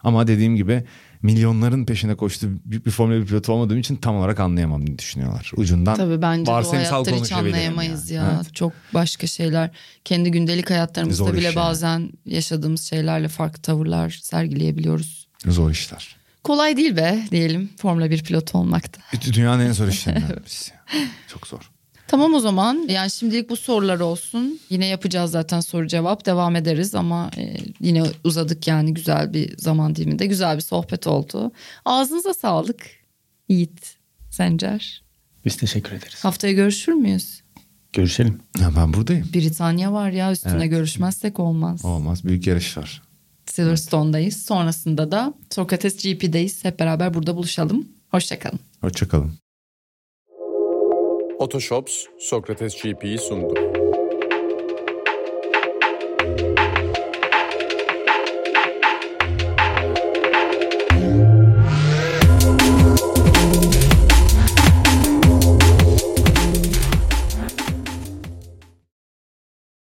[0.03, 0.85] Ama dediğim gibi
[1.23, 5.53] milyonların peşine koştuğu büyük bir Formula 1 pilotu olmadığım için tam olarak anlayamam diye düşünüyorlar.
[5.57, 8.27] Ucundan Tabii bence de o varsayımsal hayatta hiç anlayamayız yani.
[8.27, 8.33] ya.
[8.43, 8.55] Evet.
[8.55, 9.71] Çok başka şeyler.
[10.05, 11.57] Kendi gündelik hayatlarımızda Zor bile yani.
[11.57, 15.29] bazen yaşadığımız şeylerle farklı tavırlar sergileyebiliyoruz.
[15.47, 16.17] Zor işler.
[16.45, 19.01] Kolay değil be diyelim Formula 1 pilotu olmakta.
[19.33, 20.73] Dünyanın en zor işlerinden birisi.
[21.29, 21.71] Çok zor.
[22.09, 24.61] Tamam o zaman yani şimdilik bu sorular olsun.
[24.71, 29.95] Yine yapacağız zaten soru cevap devam ederiz ama e, yine uzadık yani güzel bir zaman
[29.97, 31.53] diliminde güzel bir sohbet oldu.
[31.85, 32.87] Ağzınıza sağlık
[33.49, 33.97] Yiğit
[34.31, 35.03] Sencer.
[35.45, 36.25] Biz teşekkür ederiz.
[36.25, 37.43] Haftaya görüşür müyüz?
[37.93, 38.39] Görüşelim.
[38.61, 39.29] Ya ben buradayım.
[39.35, 40.71] Britanya var ya üstüne Evet.
[40.71, 41.85] görüşmezsek olmaz.
[41.85, 42.25] Olmaz.
[42.25, 43.03] Büyük yarışlar.
[43.47, 44.43] Silverstone'dayız.
[44.43, 46.65] Sonrasında da Sokrates GP'deyiz.
[46.65, 47.89] Hep beraber burada buluşalım.
[48.11, 48.61] Hoşçakalın.
[48.81, 49.33] Hoşçakalın.
[51.39, 53.68] Otoshops Sokrates GP'yi sundu.